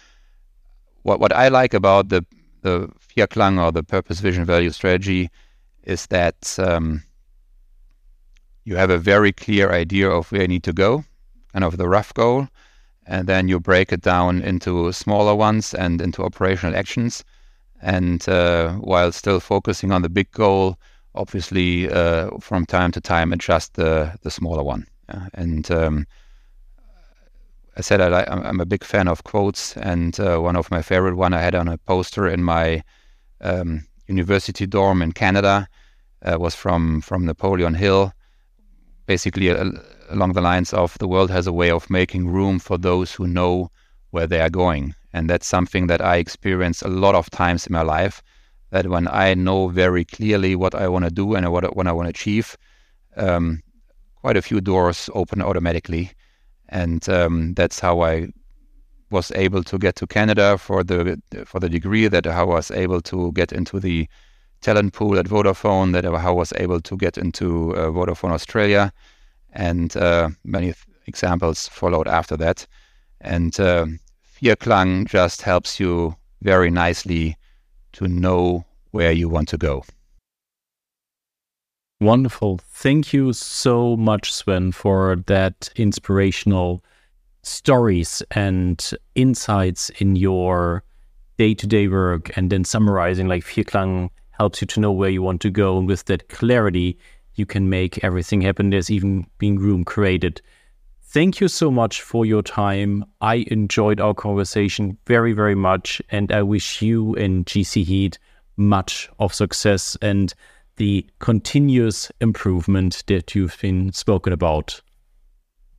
what 1.03 1.21
what 1.21 1.33
I 1.33 1.49
like 1.49 1.75
about 1.75 2.09
the 2.09 2.25
the 2.63 2.89
Vierklang 3.17 3.63
or 3.63 3.71
the 3.73 3.83
purpose 3.83 4.21
vision 4.21 4.45
value 4.45 4.71
strategy 4.71 5.31
is 5.85 6.07
that 6.07 6.59
um, 6.59 7.03
you 8.65 8.77
have 8.77 8.91
a 8.91 8.99
very 8.99 9.33
clear 9.33 9.71
idea 9.71 10.11
of 10.11 10.33
where 10.33 10.43
you 10.43 10.49
need 10.49 10.65
to 10.65 10.73
go, 10.73 11.05
kind 11.53 11.65
of 11.65 11.77
the 11.77 11.89
rough 11.89 12.13
goal, 12.15 12.49
and 13.07 13.29
then 13.29 13.47
you 13.47 13.61
break 13.61 13.93
it 13.93 14.01
down 14.01 14.43
into 14.43 14.93
smaller 14.93 15.35
ones 15.35 15.75
and 15.75 16.01
into 16.01 16.25
operational 16.25 16.77
actions. 16.77 17.25
And 17.81 18.29
uh, 18.29 18.73
while 18.75 19.13
still 19.13 19.39
focusing 19.39 19.93
on 19.93 20.03
the 20.03 20.09
big 20.09 20.33
goal, 20.33 20.77
obviously 21.17 21.91
uh, 21.91 22.31
from 22.41 22.67
time 22.67 22.93
to 22.93 23.01
time 23.01 23.33
adjust 23.33 23.75
the 23.75 24.17
the 24.23 24.31
smaller 24.31 24.63
one. 24.63 24.87
Yeah? 25.09 25.29
And 25.35 25.71
um, 25.71 26.07
I 27.77 27.83
said 27.83 28.01
I, 28.01 28.25
am 28.29 28.61
a 28.61 28.67
big 28.67 28.85
fan 28.85 29.09
of 29.09 29.25
quotes, 29.25 29.77
and 29.77 30.19
uh, 30.19 30.39
one 30.39 30.57
of 30.57 30.71
my 30.71 30.83
favorite 30.83 31.17
one 31.17 31.35
I 31.35 31.41
had 31.41 31.55
on 31.55 31.69
a 31.69 31.79
poster 31.79 32.27
in 32.27 32.43
my 32.43 32.83
um, 33.41 33.87
university 34.07 34.67
dorm 34.67 35.03
in 35.03 35.13
Canada 35.13 35.69
uh, 36.23 36.39
was 36.39 36.55
from 36.55 37.01
from 37.01 37.27
Napoleon 37.27 37.75
Hill, 37.75 38.13
basically 39.07 39.51
uh, 39.51 39.71
along 40.09 40.33
the 40.33 40.41
lines 40.41 40.73
of 40.73 40.97
the 40.99 41.09
world 41.09 41.31
has 41.31 41.47
a 41.47 41.53
way 41.53 41.71
of 41.71 41.91
making 41.91 42.29
room 42.29 42.59
for 42.59 42.79
those 42.79 43.13
who 43.13 43.27
know 43.27 43.71
where 44.11 44.27
they 44.27 44.41
are 44.41 44.51
going, 44.51 44.95
and 45.13 45.29
that's 45.29 45.47
something 45.47 45.87
that 45.89 46.01
I 46.01 46.17
experience 46.17 46.83
a 46.83 46.89
lot 46.89 47.15
of 47.15 47.31
times 47.31 47.67
in 47.67 47.73
my 47.73 47.83
life. 47.83 48.23
That 48.71 48.89
when 48.89 49.09
I 49.09 49.35
know 49.35 49.69
very 49.69 50.05
clearly 50.05 50.57
what 50.57 50.75
I 50.75 50.89
want 50.89 51.05
to 51.05 51.11
do 51.11 51.35
and 51.35 51.51
what 51.53 51.77
what 51.77 51.87
I 51.87 51.93
want 51.93 52.07
to 52.07 52.11
achieve, 52.11 52.57
um, 53.17 53.63
quite 54.21 54.37
a 54.37 54.43
few 54.43 54.61
doors 54.61 55.09
open 55.15 55.41
automatically, 55.41 56.11
and 56.69 57.09
um, 57.09 57.55
that's 57.55 57.81
how 57.81 58.01
I 58.01 58.29
was 59.11 59.31
able 59.37 59.63
to 59.63 59.79
get 59.79 59.95
to 59.97 60.07
Canada 60.07 60.59
for 60.59 60.83
the 60.83 61.21
for 61.47 61.61
the 61.61 61.69
degree. 61.69 62.09
That 62.09 62.27
how 62.27 62.51
I 62.51 62.55
was 62.55 62.71
able 62.71 63.01
to 63.03 63.33
get 63.33 63.53
into 63.53 63.79
the 63.79 64.09
talent 64.61 64.93
pool 64.95 65.19
at 65.19 65.27
Vodafone. 65.27 65.93
That 65.93 66.05
how 66.05 66.31
I 66.31 66.33
was 66.33 66.53
able 66.57 66.81
to 66.81 66.97
get 66.97 67.17
into 67.17 67.75
uh, 67.77 67.91
Vodafone 67.91 68.33
Australia, 68.33 68.93
and 69.53 69.97
uh, 69.97 70.31
many 70.45 70.75
examples 71.07 71.69
followed 71.69 72.09
after 72.09 72.37
that. 72.37 72.67
And 73.21 73.59
uh, 73.61 73.87
Vierklang 74.41 75.07
just 75.07 75.43
helps 75.43 75.81
you 75.81 76.17
very 76.43 76.71
nicely 76.71 77.37
to 77.97 78.09
know 78.09 78.65
where 78.91 79.13
you 79.13 79.29
want 79.29 79.49
to 79.49 79.59
go. 79.59 79.85
Wonderful. 82.01 82.59
Thank 82.59 83.13
you 83.15 83.33
so 83.33 83.97
much, 83.97 84.33
Sven, 84.33 84.73
for 84.73 85.17
that 85.27 85.71
inspirational 85.77 86.85
stories 87.43 88.23
and 88.33 88.91
insights 89.15 89.89
in 89.99 90.17
your 90.17 90.83
day 91.39 91.55
to 91.55 91.67
day 91.67 91.89
work 91.89 92.37
and 92.37 92.51
then 92.51 92.65
summarizing 92.65 93.29
like 93.29 93.45
Vierklang 93.45 94.11
helps 94.33 94.61
you 94.61 94.67
to 94.67 94.81
know 94.81 94.93
where 94.93 95.09
you 95.11 95.23
want 95.23 95.41
to 95.43 95.51
go. 95.51 95.79
And 95.79 95.89
with 95.89 96.05
that 96.07 96.29
clarity, 96.29 96.99
you 97.35 97.47
can 97.47 97.71
make 97.71 98.03
everything 98.05 98.43
happen. 98.43 98.71
There's 98.71 98.91
even 98.91 99.27
being 99.39 99.59
room 99.59 99.85
created. 99.85 100.43
Thank 101.17 101.41
you 101.41 101.49
so 101.49 101.71
much 101.71 102.03
for 102.03 102.27
your 102.27 102.43
time. 102.43 103.03
I 103.23 103.47
enjoyed 103.51 104.01
our 104.01 104.13
conversation 104.13 104.99
very, 105.07 105.33
very 105.33 105.55
much. 105.55 106.03
And 106.11 106.31
I 106.31 106.43
wish 106.43 106.83
you 106.83 107.15
and 107.15 107.47
GC 107.47 107.85
Heat 107.85 108.19
much 108.59 109.09
of 109.19 109.33
success 109.33 109.97
and 110.03 110.35
the 110.77 111.07
continuous 111.19 112.13
improvement 112.21 113.03
that 113.07 113.35
you've 113.35 113.57
been 113.63 113.95
spoken 113.95 114.35
about. 114.35 114.79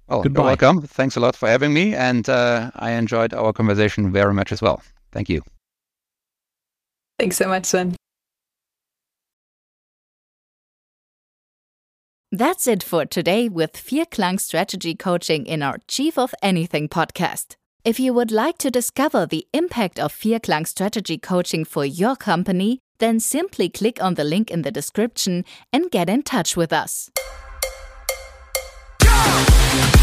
Oh, 0.10 0.24
Goodbye. 0.24 0.40
you're 0.40 0.48
welcome. 0.48 0.82
Thanks 0.82 1.16
a 1.18 1.20
lot 1.20 1.36
for 1.36 1.48
having 1.48 1.72
me. 1.72 1.94
And 1.94 2.28
uh, 2.28 2.72
I 2.74 2.94
enjoyed 2.94 3.36
our 3.36 3.54
conversation 3.54 4.12
very 4.12 4.34
much 4.34 4.52
as 4.52 4.60
well. 4.60 4.82
Thank 5.12 5.30
you. 5.30 5.44
Thanks 7.20 7.38
so 7.38 7.48
much, 7.48 7.66
Sven. 7.66 7.96
That's 12.32 12.68
it 12.68 12.84
for 12.84 13.06
today 13.06 13.48
with 13.48 13.72
Vierklang 13.72 14.38
Strategy 14.38 14.96
Coaching 14.96 15.46
in 15.46 15.64
our 15.64 15.78
Chief 15.88 16.18
of 16.18 16.36
Anything 16.44 16.90
podcast. 16.90 17.56
If 17.86 18.02
you 18.02 18.14
would 18.14 18.32
like 18.34 18.58
to 18.58 18.70
discover 18.70 19.26
the 19.26 19.48
impact 19.54 19.98
of 19.98 20.14
Vierklang 20.14 20.68
Strategy 20.68 21.18
Coaching 21.18 21.64
for 21.64 21.86
your 21.86 22.18
company, 22.18 22.80
then 23.00 23.22
simply 23.22 23.70
click 23.70 24.04
on 24.04 24.16
the 24.16 24.26
link 24.26 24.52
in 24.52 24.64
the 24.64 24.72
description 24.72 25.46
and 25.72 25.90
get 25.90 26.10
in 26.10 26.22
touch 26.22 26.58
with 26.58 26.74
us. 26.74 27.10
Go! 29.00 29.97